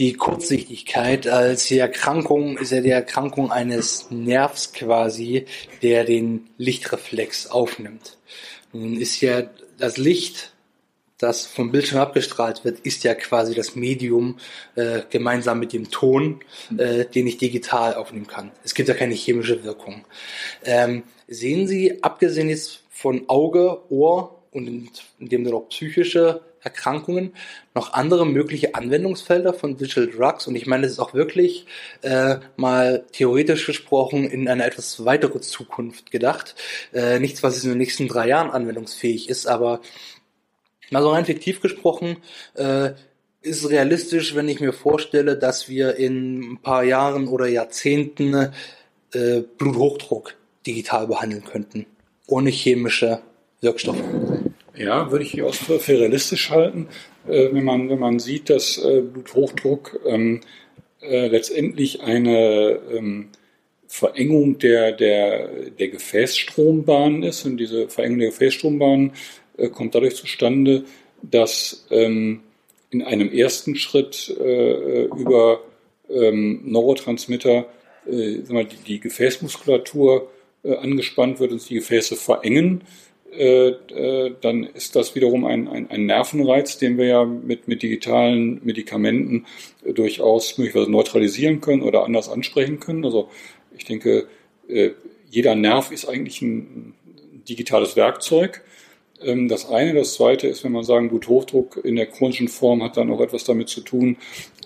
die 0.00 0.14
Kurzsichtigkeit 0.14 1.28
als 1.28 1.66
die 1.66 1.76
Erkrankung 1.76 2.56
ist 2.56 2.72
ja 2.72 2.80
die 2.80 2.88
Erkrankung 2.88 3.52
eines 3.52 4.10
Nervs 4.10 4.72
quasi, 4.72 5.44
der 5.82 6.04
den 6.04 6.48
Lichtreflex 6.56 7.48
aufnimmt. 7.48 8.16
Nun 8.72 8.96
ist 8.96 9.20
ja 9.20 9.42
das 9.78 9.98
Licht, 9.98 10.54
das 11.18 11.44
vom 11.44 11.70
Bildschirm 11.70 12.00
abgestrahlt 12.00 12.64
wird, 12.64 12.80
ist 12.80 13.04
ja 13.04 13.14
quasi 13.14 13.54
das 13.54 13.76
Medium 13.76 14.38
äh, 14.74 15.02
gemeinsam 15.10 15.58
mit 15.60 15.74
dem 15.74 15.90
Ton, 15.90 16.40
äh, 16.78 17.04
den 17.04 17.26
ich 17.26 17.36
digital 17.36 17.92
aufnehmen 17.94 18.26
kann. 18.26 18.52
Es 18.64 18.72
gibt 18.72 18.88
ja 18.88 18.94
keine 18.94 19.14
chemische 19.14 19.64
Wirkung. 19.64 20.06
Ähm, 20.64 21.02
sehen 21.28 21.66
Sie, 21.66 22.02
abgesehen 22.02 22.48
jetzt 22.48 22.84
von 22.88 23.28
Auge, 23.28 23.82
Ohr 23.90 24.42
und 24.50 24.66
in, 24.66 24.88
dem 25.18 25.44
dann 25.44 25.52
auch 25.52 25.68
psychische 25.68 26.40
Erkrankungen 26.62 27.34
noch 27.74 27.92
andere 27.92 28.26
mögliche 28.26 28.74
Anwendungsfelder 28.74 29.54
von 29.54 29.76
Digital 29.76 30.08
Drugs 30.08 30.46
und 30.46 30.56
ich 30.56 30.66
meine, 30.66 30.82
das 30.82 30.92
ist 30.92 30.98
auch 30.98 31.14
wirklich 31.14 31.66
äh, 32.02 32.36
mal 32.56 33.04
theoretisch 33.12 33.66
gesprochen 33.66 34.24
in 34.24 34.48
eine 34.48 34.64
etwas 34.64 35.04
weitere 35.04 35.40
Zukunft 35.40 36.10
gedacht. 36.10 36.54
Äh, 36.92 37.18
nichts, 37.18 37.42
was 37.42 37.62
in 37.62 37.70
den 37.70 37.78
nächsten 37.78 38.08
drei 38.08 38.28
Jahren 38.28 38.50
anwendungsfähig 38.50 39.28
ist, 39.28 39.46
aber 39.46 39.80
mal 40.90 41.02
so 41.02 41.10
rein 41.10 41.24
fiktiv 41.24 41.60
gesprochen, 41.60 42.18
äh, 42.54 42.90
ist 43.42 43.68
realistisch, 43.70 44.34
wenn 44.34 44.48
ich 44.48 44.60
mir 44.60 44.72
vorstelle, 44.72 45.36
dass 45.36 45.68
wir 45.68 45.96
in 45.96 46.52
ein 46.52 46.58
paar 46.62 46.84
Jahren 46.84 47.26
oder 47.26 47.46
Jahrzehnten 47.46 48.52
äh, 49.14 49.40
Bluthochdruck 49.56 50.34
digital 50.66 51.06
behandeln 51.06 51.44
könnten, 51.44 51.86
ohne 52.26 52.50
chemische 52.50 53.20
Wirkstoffe. 53.62 54.02
Ja, 54.80 55.10
würde 55.10 55.24
ich 55.26 55.42
auch 55.42 55.52
für, 55.52 55.78
für 55.78 56.00
realistisch 56.00 56.48
halten, 56.48 56.88
äh, 57.28 57.52
wenn, 57.52 57.64
man, 57.64 57.90
wenn 57.90 57.98
man 57.98 58.18
sieht, 58.18 58.48
dass 58.48 58.78
äh, 58.78 59.02
Bluthochdruck 59.02 60.00
ähm, 60.06 60.40
äh, 61.02 61.28
letztendlich 61.28 62.00
eine 62.00 62.80
ähm, 62.90 63.28
Verengung 63.86 64.58
der, 64.58 64.92
der, 64.92 65.48
der 65.78 65.88
Gefäßstrombahn 65.88 67.22
ist. 67.22 67.44
Und 67.44 67.58
diese 67.58 67.88
Verengung 67.88 68.20
der 68.20 68.30
Gefäßstrombahn 68.30 69.12
äh, 69.58 69.68
kommt 69.68 69.94
dadurch 69.94 70.16
zustande, 70.16 70.84
dass 71.20 71.86
ähm, 71.90 72.40
in 72.88 73.02
einem 73.02 73.30
ersten 73.30 73.76
Schritt 73.76 74.34
äh, 74.40 75.04
über 75.04 75.60
ähm, 76.08 76.62
Neurotransmitter 76.64 77.66
äh, 78.06 78.38
die, 78.64 78.76
die 78.86 79.00
Gefäßmuskulatur 79.00 80.30
angespannt 80.62 81.40
wird 81.40 81.52
und 81.52 81.70
die 81.70 81.76
Gefäße 81.76 82.16
verengen. 82.16 82.82
Äh, 83.32 83.68
äh, 83.68 84.34
dann 84.40 84.64
ist 84.64 84.96
das 84.96 85.14
wiederum 85.14 85.44
ein, 85.44 85.68
ein, 85.68 85.88
ein, 85.88 86.06
Nervenreiz, 86.06 86.78
den 86.78 86.98
wir 86.98 87.06
ja 87.06 87.24
mit, 87.24 87.68
mit 87.68 87.82
digitalen 87.82 88.60
Medikamenten 88.64 89.46
äh, 89.84 89.92
durchaus 89.92 90.58
möglicherweise 90.58 90.90
neutralisieren 90.90 91.60
können 91.60 91.82
oder 91.82 92.04
anders 92.04 92.28
ansprechen 92.28 92.80
können. 92.80 93.04
Also 93.04 93.28
ich 93.76 93.84
denke, 93.84 94.26
jeder 95.30 95.54
Nerv 95.54 95.90
ist 95.90 96.06
eigentlich 96.06 96.42
ein 96.42 96.94
digitales 97.48 97.96
Werkzeug. 97.96 98.62
Ähm, 99.22 99.48
das 99.48 99.68
eine. 99.68 99.94
Das 99.94 100.14
zweite 100.14 100.48
ist, 100.48 100.64
wenn 100.64 100.72
man 100.72 100.84
sagen, 100.84 101.08
Bluthochdruck 101.08 101.80
in 101.84 101.96
der 101.96 102.06
chronischen 102.06 102.48
Form 102.48 102.82
hat 102.82 102.96
dann 102.96 103.12
auch 103.12 103.20
etwas 103.20 103.44
damit 103.44 103.68
zu 103.68 103.80
tun, 103.80 104.16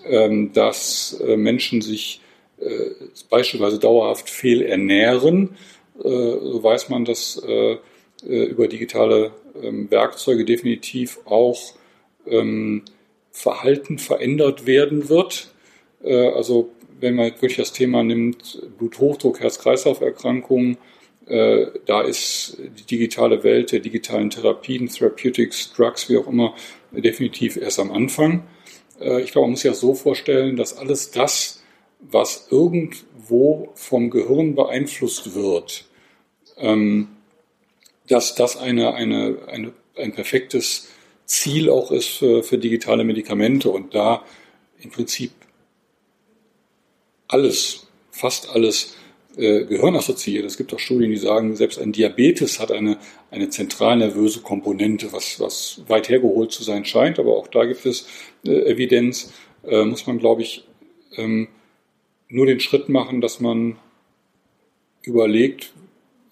ähm, 0.05 0.53
dass 0.53 1.21
Menschen 1.35 1.81
sich 1.81 2.21
beispielsweise 3.29 3.79
dauerhaft 3.79 4.29
fehlernähren. 4.29 5.57
So 5.97 6.63
weiß 6.63 6.87
man, 6.87 7.03
dass 7.03 7.41
über 8.25 8.67
digitale 8.67 9.31
ähm, 9.61 9.89
Werkzeuge 9.91 10.45
definitiv 10.45 11.19
auch 11.25 11.73
ähm, 12.27 12.83
Verhalten 13.31 13.99
verändert 13.99 14.65
werden 14.65 15.09
wird. 15.09 15.51
Äh, 16.03 16.29
also 16.29 16.71
wenn 16.99 17.15
man 17.15 17.31
wirklich 17.31 17.57
das 17.57 17.73
Thema 17.73 18.03
nimmt, 18.03 18.61
Bluthochdruck, 18.77 19.39
Herz-Kreislauf-Erkrankungen, 19.39 20.77
äh, 21.27 21.67
da 21.85 22.01
ist 22.01 22.57
die 22.59 22.85
digitale 22.85 23.43
Welt 23.43 23.71
der 23.71 23.79
digitalen 23.79 24.29
Therapien, 24.29 24.87
Therapeutics, 24.87 25.73
Drugs, 25.73 26.09
wie 26.09 26.17
auch 26.17 26.27
immer, 26.27 26.55
definitiv 26.91 27.57
erst 27.57 27.79
am 27.79 27.91
Anfang. 27.91 28.43
ich 28.97 29.33
glaube, 29.33 29.47
man 29.47 29.51
muss 29.51 29.61
sich 29.61 29.71
das 29.71 29.81
so 29.81 29.93
vorstellen, 29.93 30.55
dass 30.55 30.77
alles 30.77 31.11
das, 31.11 31.61
was 31.99 32.47
irgendwo 32.49 33.69
vom 33.75 34.09
Gehirn 34.09 34.55
beeinflusst 34.55 35.35
wird, 35.35 35.89
ähm, 36.57 37.14
dass 38.07 38.35
das 38.35 38.57
eine, 38.57 38.93
eine, 38.93 39.37
eine, 39.47 39.73
ein 39.97 40.13
perfektes 40.13 40.89
Ziel 41.25 41.69
auch 41.69 41.91
ist 41.91 42.07
für, 42.07 42.43
für 42.43 42.57
digitale 42.57 43.03
Medikamente 43.03 43.69
und 43.69 43.95
da 43.95 44.23
im 44.79 44.91
Prinzip 44.91 45.31
alles, 47.27 47.87
fast 48.11 48.49
alles 48.49 48.95
äh, 49.37 49.65
Gehirn 49.65 49.95
assoziiert. 49.95 50.45
Es 50.45 50.57
gibt 50.57 50.73
auch 50.73 50.79
Studien, 50.79 51.11
die 51.11 51.17
sagen, 51.17 51.55
selbst 51.55 51.79
ein 51.79 51.91
Diabetes 51.91 52.59
hat 52.59 52.71
eine, 52.71 52.97
eine 53.31 53.49
zentralnervöse 53.49 54.41
Komponente, 54.41 55.11
was, 55.11 55.39
was 55.39 55.81
weit 55.87 56.09
hergeholt 56.09 56.51
zu 56.51 56.63
sein 56.63 56.85
scheint, 56.85 57.19
aber 57.19 57.35
auch 57.35 57.47
da 57.47 57.65
gibt 57.65 57.85
es 57.85 58.07
äh, 58.45 58.71
Evidenz, 58.71 59.33
äh, 59.63 59.83
muss 59.83 60.05
man, 60.07 60.19
glaube 60.19 60.43
ich, 60.43 60.65
ähm, 61.17 61.47
nur 62.27 62.45
den 62.45 62.59
Schritt 62.59 62.89
machen, 62.89 63.21
dass 63.21 63.39
man 63.39 63.77
überlegt, 65.01 65.73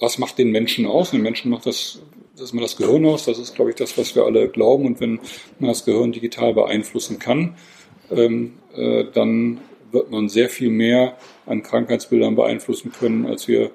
was 0.04 0.18
macht 0.18 0.38
den 0.38 0.52
Menschen 0.52 0.86
aus? 0.86 1.12
Den 1.12 1.22
Menschen 1.22 1.50
macht 1.50 1.66
das, 1.66 2.02
das 2.34 2.44
ist 2.44 2.54
mal 2.54 2.62
das 2.62 2.76
Gehirn 2.76 3.06
aus. 3.06 3.24
Das 3.24 3.40
ist, 3.40 3.56
glaube 3.56 3.72
ich, 3.72 3.78
das, 3.78 3.98
was 3.98 4.16
wir 4.16 4.26
alle 4.26 4.50
glauben. 4.50 4.86
Und 4.86 5.00
wenn 5.00 5.22
man 5.60 5.70
das 5.70 5.86
Gehirn 5.86 6.12
digital 6.12 6.54
beeinflussen 6.54 7.20
kann, 7.20 7.56
ähm, 8.12 8.56
äh, 8.76 9.06
dann 9.14 9.62
wird 9.94 10.12
man 10.12 10.28
sehr 10.28 10.50
viel 10.50 10.70
mehr 10.70 11.18
an 11.46 11.64
Krankheitsbildern 11.64 12.36
beeinflussen 12.36 12.92
können, 12.92 13.26
als 13.26 13.48
wir 13.48 13.72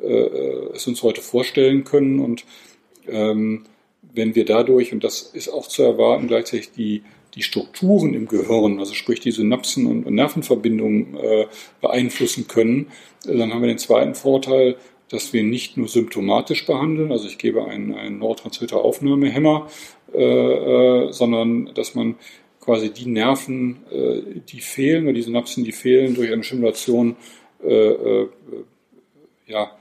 äh, 0.00 0.28
es 0.72 0.86
uns 0.86 1.02
heute 1.02 1.20
vorstellen 1.20 1.82
können. 1.82 2.20
Und 2.20 2.44
ähm, 3.08 3.64
wenn 4.14 4.36
wir 4.36 4.44
dadurch, 4.44 4.92
und 4.92 5.02
das 5.02 5.22
ist 5.22 5.48
auch 5.48 5.66
zu 5.66 5.82
erwarten, 5.82 6.28
gleichzeitig 6.28 6.70
die, 6.70 7.02
die 7.34 7.42
Strukturen 7.42 8.14
im 8.14 8.28
Gehirn, 8.28 8.78
also 8.78 8.94
sprich 8.94 9.18
die 9.18 9.32
Synapsen 9.32 9.86
und 9.86 10.08
Nervenverbindungen 10.08 11.16
äh, 11.16 11.46
beeinflussen 11.80 12.46
können, 12.46 12.86
dann 13.24 13.52
haben 13.52 13.62
wir 13.62 13.68
den 13.68 13.78
zweiten 13.78 14.14
Vorteil, 14.14 14.76
dass 15.12 15.32
wir 15.32 15.42
nicht 15.42 15.76
nur 15.76 15.88
symptomatisch 15.88 16.66
behandeln, 16.66 17.12
also 17.12 17.28
ich 17.28 17.38
gebe 17.38 17.64
einen, 17.66 17.94
einen 17.94 18.18
Neurotransmitter-Aufnahmehemmer, 18.18 19.68
äh, 20.14 20.18
äh, 20.18 21.12
sondern 21.12 21.70
dass 21.74 21.94
man 21.94 22.16
quasi 22.60 22.90
die 22.90 23.06
Nerven, 23.06 23.78
äh, 23.90 24.40
die 24.48 24.60
fehlen, 24.60 25.04
oder 25.04 25.12
die 25.12 25.22
Synapsen, 25.22 25.64
die 25.64 25.72
fehlen, 25.72 26.14
durch 26.14 26.32
eine 26.32 26.42
Stimulation 26.42 27.16
äh, 27.62 27.88
äh, 27.90 28.28
ja, 29.46 29.72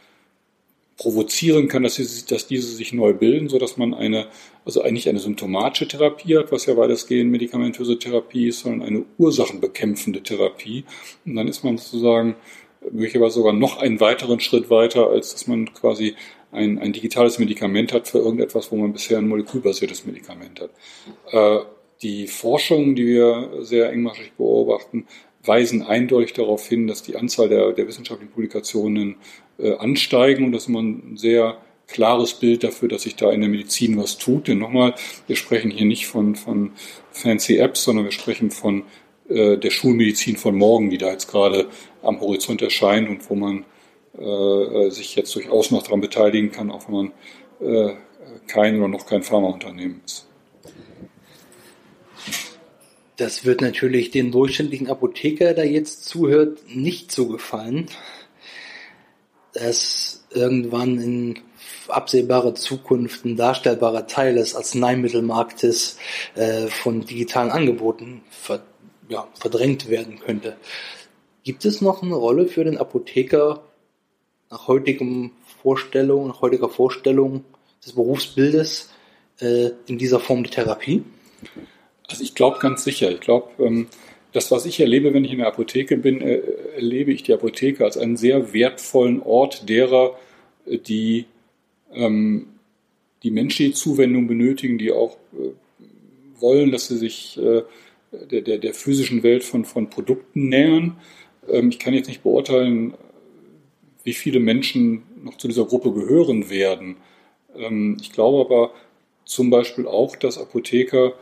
provozieren 0.97 1.67
kann, 1.67 1.83
dass, 1.83 1.95
sie, 1.95 2.25
dass 2.27 2.47
diese 2.47 2.67
sich 2.67 2.91
neu 2.93 3.13
bilden, 3.13 3.49
so 3.49 3.57
dass 3.57 3.77
man 3.77 3.93
eine, 3.93 4.27
also 4.65 4.81
eigentlich 4.81 5.09
eine 5.09 5.19
symptomatische 5.19 5.87
Therapie 5.87 6.37
hat, 6.37 6.51
was 6.51 6.65
ja 6.65 6.75
weitestgehend 6.75 7.31
medikamentöse 7.31 7.97
Therapie 7.97 8.49
ist, 8.49 8.59
sondern 8.59 8.87
eine 8.87 9.05
ursachenbekämpfende 9.17 10.21
Therapie. 10.21 10.83
Und 11.25 11.35
dann 11.35 11.47
ist 11.47 11.63
man 11.63 11.77
sozusagen 11.77 12.35
möglicherweise 12.89 13.35
sogar 13.35 13.53
noch 13.53 13.77
einen 13.77 13.99
weiteren 13.99 14.39
Schritt 14.39 14.69
weiter, 14.69 15.09
als 15.09 15.33
dass 15.33 15.47
man 15.47 15.73
quasi 15.73 16.15
ein, 16.51 16.79
ein 16.79 16.93
digitales 16.93 17.39
Medikament 17.39 17.93
hat 17.93 18.07
für 18.07 18.19
irgendetwas, 18.19 18.71
wo 18.71 18.75
man 18.75 18.93
bisher 18.93 19.17
ein 19.17 19.27
molekülbasiertes 19.27 20.05
Medikament 20.05 20.61
hat. 20.61 20.71
Äh, 21.31 21.63
die 22.01 22.27
Forschungen, 22.27 22.95
die 22.95 23.05
wir 23.05 23.51
sehr 23.61 23.91
engmaschig 23.91 24.33
beobachten, 24.33 25.05
weisen 25.43 25.83
eindeutig 25.83 26.33
darauf 26.33 26.67
hin, 26.67 26.87
dass 26.87 27.03
die 27.03 27.15
Anzahl 27.15 27.49
der, 27.49 27.71
der 27.73 27.87
wissenschaftlichen 27.87 28.31
Publikationen 28.31 29.15
äh, 29.59 29.75
ansteigen 29.75 30.45
und 30.45 30.51
das 30.51 30.63
ist 30.63 30.69
immer 30.69 30.81
ein 30.81 31.17
sehr 31.17 31.57
klares 31.87 32.33
Bild 32.35 32.63
dafür, 32.63 32.87
dass 32.87 33.03
sich 33.03 33.15
da 33.15 33.31
in 33.31 33.41
der 33.41 33.49
Medizin 33.49 33.97
was 33.97 34.17
tut. 34.17 34.47
Denn 34.47 34.59
nochmal, 34.59 34.95
wir 35.27 35.35
sprechen 35.35 35.71
hier 35.71 35.85
nicht 35.85 36.07
von, 36.07 36.35
von 36.35 36.71
fancy 37.11 37.57
Apps, 37.57 37.83
sondern 37.83 38.05
wir 38.05 38.11
sprechen 38.11 38.49
von 38.49 38.83
äh, 39.29 39.57
der 39.57 39.71
Schulmedizin 39.71 40.37
von 40.37 40.55
morgen, 40.55 40.89
die 40.89 40.97
da 40.97 41.11
jetzt 41.11 41.27
gerade 41.27 41.67
am 42.01 42.19
Horizont 42.19 42.61
erscheint 42.61 43.09
und 43.09 43.29
wo 43.29 43.35
man 43.35 43.65
äh, 44.17 44.89
sich 44.89 45.15
jetzt 45.15 45.35
durchaus 45.35 45.71
noch 45.71 45.83
daran 45.83 46.01
beteiligen 46.01 46.51
kann, 46.51 46.71
auch 46.71 46.87
wenn 46.87 46.95
man 46.95 47.11
äh, 47.61 47.95
kein 48.47 48.77
oder 48.77 48.87
noch 48.87 49.05
kein 49.05 49.23
Pharmaunternehmen 49.23 50.01
ist. 50.05 50.27
Das 53.17 53.45
wird 53.45 53.61
natürlich 53.61 54.09
den 54.09 54.31
durchschnittlichen 54.31 54.89
Apotheker, 54.89 55.53
der 55.53 55.69
jetzt 55.69 56.05
zuhört, 56.05 56.59
nicht 56.67 57.11
so 57.11 57.27
gefallen, 57.27 57.87
dass 59.53 60.25
irgendwann 60.31 60.99
in 60.99 61.39
absehbarer 61.87 62.55
Zukunft 62.55 63.25
ein 63.25 63.35
darstellbarer 63.35 64.07
Teil 64.07 64.35
des 64.35 64.55
Arzneimittelmarktes 64.55 65.97
äh, 66.35 66.67
von 66.67 67.05
digitalen 67.05 67.51
Angeboten 67.51 68.23
ver 68.29 68.63
ja, 69.09 69.27
verdrängt 69.33 69.89
werden 69.89 70.19
könnte. 70.19 70.55
Gibt 71.43 71.65
es 71.65 71.81
noch 71.81 72.03
eine 72.03 72.15
Rolle 72.15 72.47
für 72.47 72.63
den 72.63 72.77
Apotheker 72.77 73.63
nach 74.49 74.67
heutigem 74.67 75.31
Vorstellung, 75.61 76.27
nach 76.27 76.41
heutiger 76.41 76.69
Vorstellung 76.69 77.43
des 77.83 77.93
Berufsbildes 77.93 78.89
äh, 79.39 79.69
in 79.87 79.97
dieser 79.97 80.19
Form 80.19 80.43
der 80.43 80.51
Therapie? 80.51 81.03
Also 82.07 82.23
ich 82.23 82.35
glaube 82.35 82.59
ganz 82.59 82.83
sicher. 82.83 83.11
Ich 83.11 83.21
glaube, 83.21 83.49
ähm, 83.63 83.87
das, 84.33 84.51
was 84.51 84.65
ich 84.65 84.79
erlebe, 84.79 85.13
wenn 85.13 85.25
ich 85.25 85.31
in 85.31 85.39
der 85.39 85.47
Apotheke 85.47 85.97
bin, 85.97 86.21
äh, 86.21 86.41
erlebe 86.75 87.11
ich 87.11 87.23
die 87.23 87.33
Apotheke 87.33 87.83
als 87.83 87.97
einen 87.97 88.17
sehr 88.17 88.53
wertvollen 88.53 89.21
Ort 89.21 89.67
derer, 89.69 90.17
äh, 90.65 90.77
die 90.77 91.25
ähm, 91.93 92.47
die 93.23 93.31
menschliche 93.31 93.73
Zuwendung 93.73 94.27
benötigen, 94.27 94.77
die 94.77 94.91
auch 94.91 95.17
äh, 95.33 95.51
wollen, 96.39 96.71
dass 96.71 96.87
sie 96.87 96.97
sich 96.97 97.37
äh, 97.37 97.63
der, 98.11 98.41
der, 98.41 98.57
der 98.57 98.73
physischen 98.73 99.23
Welt 99.23 99.43
von, 99.43 99.65
von 99.65 99.89
Produkten 99.89 100.49
nähern. 100.49 100.97
Ähm, 101.49 101.69
ich 101.69 101.79
kann 101.79 101.93
jetzt 101.93 102.07
nicht 102.07 102.23
beurteilen, 102.23 102.93
wie 104.03 104.13
viele 104.13 104.39
Menschen 104.39 105.03
noch 105.23 105.37
zu 105.37 105.47
dieser 105.47 105.65
Gruppe 105.65 105.93
gehören 105.93 106.49
werden. 106.49 106.97
Ähm, 107.55 107.97
ich 108.01 108.11
glaube 108.11 108.41
aber 108.41 108.71
zum 109.25 109.49
Beispiel 109.49 109.87
auch, 109.87 110.15
dass 110.15 110.37
Apotheker 110.37 111.13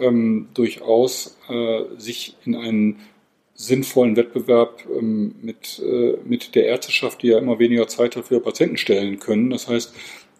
ähm, 0.00 0.48
durchaus 0.54 1.38
äh, 1.48 1.82
sich 1.96 2.36
in 2.44 2.54
einen 2.54 3.00
sinnvollen 3.54 4.16
Wettbewerb 4.16 4.84
mit, 5.00 5.82
äh, 5.84 6.16
mit 6.24 6.54
der 6.54 6.66
Ärzteschaft, 6.66 7.22
die 7.22 7.28
ja 7.28 7.38
immer 7.38 7.58
weniger 7.58 7.88
Zeit 7.88 8.14
hat, 8.14 8.26
für 8.26 8.40
Patienten 8.40 8.76
stellen 8.76 9.18
können. 9.18 9.50
Das 9.50 9.66
heißt, 9.66 9.94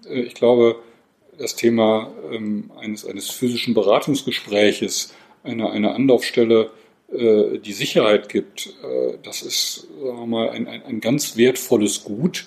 äh, 0.08 0.20
ich 0.20 0.34
glaube, 0.34 0.76
das 1.36 1.54
Thema 1.54 2.12
eines, 2.80 3.06
eines 3.06 3.30
physischen 3.30 3.72
Beratungsgespräches, 3.72 5.14
einer, 5.44 5.70
einer 5.70 5.94
Anlaufstelle, 5.94 6.72
äh, 7.12 7.58
die 7.58 7.72
Sicherheit 7.72 8.28
gibt, 8.28 8.74
äh, 8.82 9.18
das 9.22 9.42
ist 9.42 9.88
sagen 10.02 10.18
wir 10.18 10.26
mal, 10.26 10.50
ein, 10.50 10.66
ein, 10.66 10.82
ein 10.82 11.00
ganz 11.00 11.36
wertvolles 11.36 12.04
Gut. 12.04 12.46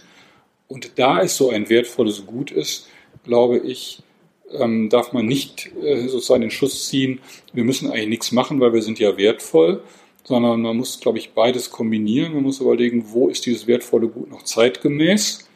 Und 0.67 0.97
da 0.97 1.21
es 1.21 1.36
so 1.36 1.50
ein 1.50 1.69
wertvolles 1.69 2.26
Gut 2.26 2.52
ist, 2.52 2.88
glaube 3.24 3.58
ich, 3.58 4.04
ähm, 4.54 4.89
darf 4.89 5.13
man 5.13 5.26
nicht 5.26 5.71
äh, 5.82 6.08
sozusagen 6.08 6.41
den 6.41 6.52
Schuss 6.52 6.88
ziehen, 6.88 7.19
wir 7.54 7.63
müssen 7.63 7.89
eigentlich 7.89 8.10
nichts 8.10 8.32
machen, 8.32 8.60
weil 8.60 8.74
wir 8.74 8.82
sind 8.82 9.00
ja 9.00 9.17
wertvoll, 9.17 9.84
sondern 10.24 10.62
man 10.62 10.78
muss, 10.78 11.00
glaube 11.00 11.17
ich, 11.17 11.32
beides 11.32 11.71
kombinieren. 11.71 12.34
Man 12.34 12.43
muss 12.43 12.62
überlegen, 12.62 13.06
wo 13.08 13.30
ist 13.30 13.45
dieses 13.45 13.67
wertvolle 13.67 14.08
Gut 14.08 14.30
noch 14.30 14.43
zeitgemäß. 14.43 15.47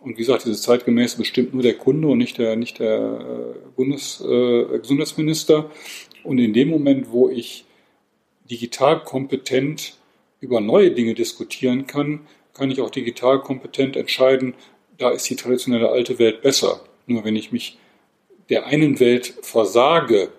Und 0.00 0.12
wie 0.12 0.20
gesagt, 0.20 0.44
dieses 0.44 0.62
zeitgemäß 0.62 1.16
bestimmt 1.16 1.52
nur 1.52 1.62
der 1.62 1.74
Kunde 1.74 2.08
und 2.08 2.18
nicht 2.18 2.38
der, 2.38 2.54
nicht 2.54 2.78
der 2.78 3.54
äh, 3.56 3.68
Bundes, 3.74 4.22
äh, 4.24 4.78
Gesundheitsminister. 4.78 5.70
Und 6.22 6.38
in 6.38 6.52
dem 6.52 6.68
Moment, 6.68 7.10
wo 7.10 7.28
ich 7.28 7.65
digital 8.50 9.02
kompetent 9.02 9.96
über 10.40 10.60
neue 10.60 10.90
Dinge 10.90 11.14
diskutieren 11.14 11.86
kann, 11.86 12.26
kann 12.54 12.70
ich 12.70 12.80
auch 12.80 12.90
digital 12.90 13.40
kompetent 13.40 13.96
entscheiden, 13.96 14.54
da 14.98 15.10
ist 15.10 15.28
die 15.28 15.36
traditionelle 15.36 15.90
alte 15.90 16.18
Welt 16.18 16.42
besser. 16.42 16.80
Nur 17.06 17.24
wenn 17.24 17.36
ich 17.36 17.52
mich 17.52 17.78
der 18.48 18.66
einen 18.66 19.00
Welt 19.00 19.34
versage, 19.42 20.30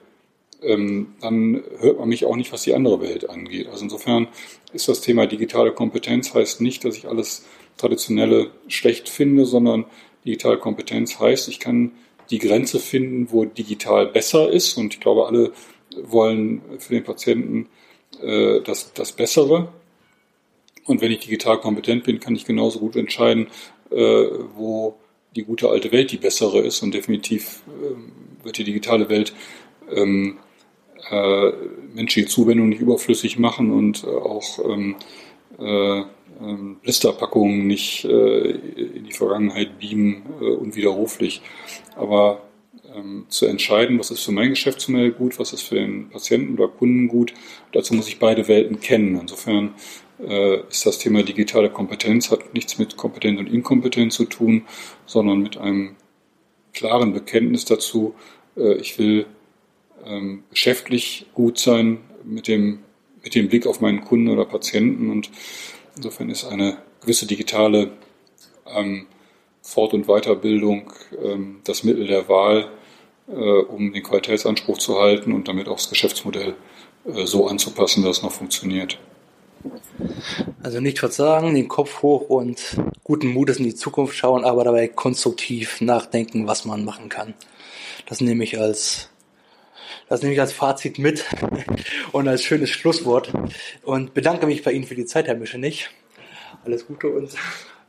ähm, 0.64 1.14
dann 1.22 1.64
hört 1.80 2.00
man 2.00 2.10
mich 2.10 2.26
auch 2.26 2.36
nicht, 2.36 2.52
was 2.52 2.64
die 2.64 2.74
andere 2.74 3.02
Welt 3.02 3.30
angeht. 3.30 3.68
Also 3.68 3.84
insofern 3.84 4.28
ist 4.74 4.88
das 4.88 5.02
Thema 5.02 5.28
digitale 5.28 5.72
Kompetenz 5.72 6.34
heißt 6.34 6.62
nicht, 6.62 6.84
dass 6.84 6.98
ich 6.98 7.08
alles 7.08 7.46
Traditionelle 7.78 8.50
schlecht 8.68 9.08
finde, 9.08 9.46
sondern 9.46 9.86
digitale 10.26 10.58
Kompetenz 10.58 11.20
heißt, 11.20 11.48
ich 11.48 11.60
kann 11.60 11.92
die 12.32 12.40
Grenze 12.40 12.80
finden, 12.80 13.32
wo 13.32 13.46
digital 13.46 14.08
besser 14.08 14.50
ist. 14.50 14.78
Und 14.78 14.96
ich 14.96 15.00
glaube, 15.00 15.28
alle 15.28 15.52
wollen 15.96 16.62
für 16.80 16.94
den 16.96 17.04
Patienten 17.04 17.70
äh, 18.22 18.62
das, 18.62 18.94
das 18.94 19.12
Bessere. 19.12 19.70
Und 20.86 21.02
wenn 21.02 21.12
ich 21.12 21.20
digital 21.20 21.60
kompetent 21.60 22.04
bin, 22.06 22.20
kann 22.20 22.36
ich 22.36 22.46
genauso 22.46 22.80
gut 22.80 22.96
entscheiden, 22.96 23.48
äh, 23.92 23.96
wo 24.56 24.96
die 25.36 25.44
gute 25.44 25.70
alte 25.70 25.92
Welt 25.92 26.12
die 26.12 26.18
bessere 26.18 26.60
ist. 26.60 26.82
Und 26.82 26.94
definitiv 26.94 27.62
äh, 27.68 28.46
wird 28.46 28.58
die 28.58 28.64
digitale 28.64 29.10
Welt 29.10 29.34
ähm, 29.94 30.38
äh, 31.10 31.52
menschliche 31.94 32.28
Zuwendung 32.28 32.70
nicht 32.70 32.82
überflüssig 32.82 33.38
machen 33.38 33.72
und 33.72 34.04
äh, 34.04 34.08
auch 34.08 34.60
ähm, 34.66 34.96
äh, 35.60 36.04
ähm, 36.42 36.78
Blisterpackungen 36.82 37.68
nicht 37.68 38.06
äh, 38.06 38.52
in 38.52 39.06
die 39.06 39.14
Vergangenheit 39.14 39.80
beamen, 39.80 40.24
äh, 40.42 40.46
unwiderruflich. 40.46 41.42
Aber 41.96 42.42
ähm, 42.96 43.26
zu 43.30 43.46
entscheiden, 43.46 44.00
was 44.00 44.12
ist 44.12 44.24
für 44.24 44.32
mein 44.32 44.50
Geschäftsmodell 44.50 45.12
gut, 45.12 45.40
was 45.40 45.54
ist 45.54 45.64
für 45.64 45.76
den 45.76 46.10
Patienten 46.10 46.54
oder 46.54 46.68
Kunden 46.68 47.08
gut, 47.08 47.34
dazu 47.72 47.94
muss 47.94 48.08
ich 48.08 48.20
beide 48.20 48.48
Welten 48.48 48.80
kennen. 48.80 49.20
Insofern 49.20 49.74
äh, 50.20 50.62
ist 50.70 50.86
das 50.86 51.00
Thema 51.00 51.24
digitale 51.24 51.70
Kompetenz, 51.70 52.32
hat 52.32 52.54
nichts 52.54 52.78
mit 52.78 52.98
Kompetenz 52.98 53.40
und 53.40 53.48
Inkompetenz 53.48 54.16
zu 54.16 54.26
tun, 54.26 54.66
sondern 55.06 55.40
mit 55.40 55.58
einem 55.58 55.96
klaren 56.74 57.14
Bekenntnis 57.14 57.66
dazu, 57.66 58.16
äh, 58.56 58.76
ich 58.76 58.98
will 59.00 59.26
ähm, 60.06 60.44
geschäftlich 60.50 61.26
gut 61.34 61.60
sein 61.60 62.00
mit 62.24 62.48
dem, 62.48 62.80
mit 63.24 63.36
dem 63.36 63.50
Blick 63.50 63.68
auf 63.68 63.82
meinen 63.82 64.02
Kunden 64.02 64.30
oder 64.30 64.46
Patienten 64.46 65.10
und 65.10 65.30
insofern 65.96 66.30
ist 66.30 66.46
eine 66.46 66.78
gewisse 67.02 67.26
digitale 67.26 67.92
ähm, 68.66 69.08
Fort- 69.68 69.94
und 69.94 70.08
Weiterbildung 70.08 70.94
ähm, 71.22 71.60
das 71.66 71.84
Mittel 71.84 72.08
der 72.08 72.30
Wahl, 72.30 72.70
äh, 73.28 73.34
um 73.34 73.92
den 73.92 74.02
Qualitätsanspruch 74.02 74.78
zu 74.78 74.98
halten 74.98 75.34
und 75.34 75.50
damit 75.50 75.68
auch 75.68 75.76
das 75.76 75.90
Geschäftsmodell 75.90 76.56
äh, 77.06 77.26
so 77.26 77.48
anzupassen, 77.48 78.02
dass 78.02 78.20
es 78.20 78.24
noch 78.24 78.32
funktioniert. 78.32 78.98
Also 80.64 80.80
nicht 80.80 81.00
verzagen, 81.00 81.54
den 81.54 81.68
Kopf 81.68 82.02
hoch 82.02 82.30
und 82.30 82.78
guten 83.04 83.28
Mutes 83.28 83.58
in 83.58 83.66
die 83.66 83.76
Zukunft 83.76 84.16
schauen, 84.16 84.46
aber 84.46 84.64
dabei 84.64 84.88
konstruktiv 84.88 85.82
nachdenken, 85.82 86.48
was 86.48 86.64
man 86.64 86.86
machen 86.86 87.10
kann. 87.10 87.34
Das 88.06 88.22
nehme 88.22 88.46
ich 88.46 88.58
als 88.58 89.10
das 90.08 90.22
nehme 90.22 90.34
ich 90.34 90.40
als 90.40 90.54
Fazit 90.54 90.98
mit 90.98 91.26
und 92.14 92.30
als 92.30 92.42
schönes 92.42 92.70
Schlusswort 92.70 93.34
und 93.84 94.14
bedanke 94.14 94.46
mich 94.46 94.64
bei 94.64 94.72
Ihnen 94.72 94.86
für 94.86 94.96
die 94.96 95.06
Zeit, 95.06 95.28
Herr 95.28 95.36
Mischenich. 95.36 95.90
Alles 96.64 96.88
Gute 96.88 97.10
und 97.10 97.36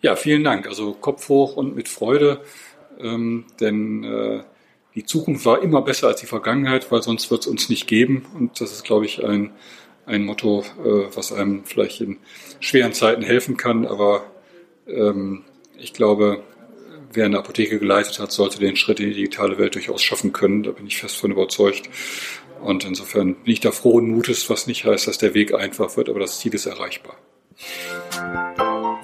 ja, 0.01 0.17
vielen 0.17 0.45
Dank. 0.45 0.67
Also 0.67 0.93
Kopf 0.93 1.29
hoch 1.29 1.57
und 1.57 1.75
mit 1.75 1.89
Freude, 1.89 2.41
ähm, 3.01 3.47
denn 3.61 4.05
äh, 4.05 4.43
die 4.95 5.05
Zukunft 5.05 5.45
war 5.45 5.63
immer 5.63 5.83
besser 5.83 6.09
als 6.09 6.21
die 6.21 6.27
Vergangenheit, 6.27 6.91
weil 6.91 7.03
sonst 7.03 7.31
wird 7.31 7.43
es 7.43 7.47
uns 7.47 7.69
nicht 7.69 7.87
geben. 7.87 8.27
Und 8.35 8.61
das 8.61 8.73
ist, 8.73 8.85
glaube 8.85 9.07
ich, 9.07 9.25
ein, 9.25 9.53
ein 10.07 10.25
Motto, 10.25 10.65
äh, 10.85 11.15
was 11.15 11.33
einem 11.33 11.65
vielleicht 11.65 12.01
in 12.01 12.19
schweren 12.61 12.93
Zeiten 12.93 13.23
helfen 13.23 13.57
kann. 13.57 13.87
Aber 13.87 14.25
ähm, 14.89 15.45
ich 15.79 15.93
glaube, 15.93 16.43
wer 17.13 17.27
eine 17.27 17.39
Apotheke 17.39 17.79
geleitet 17.79 18.19
hat, 18.19 18.33
sollte 18.33 18.59
den 18.59 18.77
Schritt 18.77 19.01
in 19.01 19.11
die 19.11 19.15
digitale 19.15 19.59
Welt 19.59 19.75
durchaus 19.75 20.03
schaffen 20.03 20.33
können. 20.33 20.63
Da 20.63 20.73
bin 20.73 20.87
ich 20.87 20.99
fest 20.99 21.17
von 21.17 21.31
überzeugt. 21.31 21.89
Und 22.61 22.85
insofern 22.85 23.35
bin 23.37 23.53
ich 23.53 23.61
da 23.61 23.71
frohen 23.71 24.11
Mutes, 24.11 24.51
was 24.51 24.67
nicht 24.67 24.85
heißt, 24.85 25.07
dass 25.07 25.19
der 25.19 25.35
Weg 25.35 25.55
einfach 25.55 25.97
wird, 25.97 26.09
aber 26.09 26.21
das 26.21 26.41
Ziel 26.41 26.55
ist 26.55 26.67
erreichbar. 26.67 27.17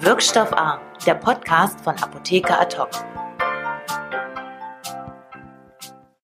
Wirkstoff 0.01 0.51
A, 0.51 0.81
der 1.05 1.15
Podcast 1.15 1.79
von 1.79 1.95
Apotheker 1.95 2.59
Ad 2.59 2.77
hoc. 2.77 2.89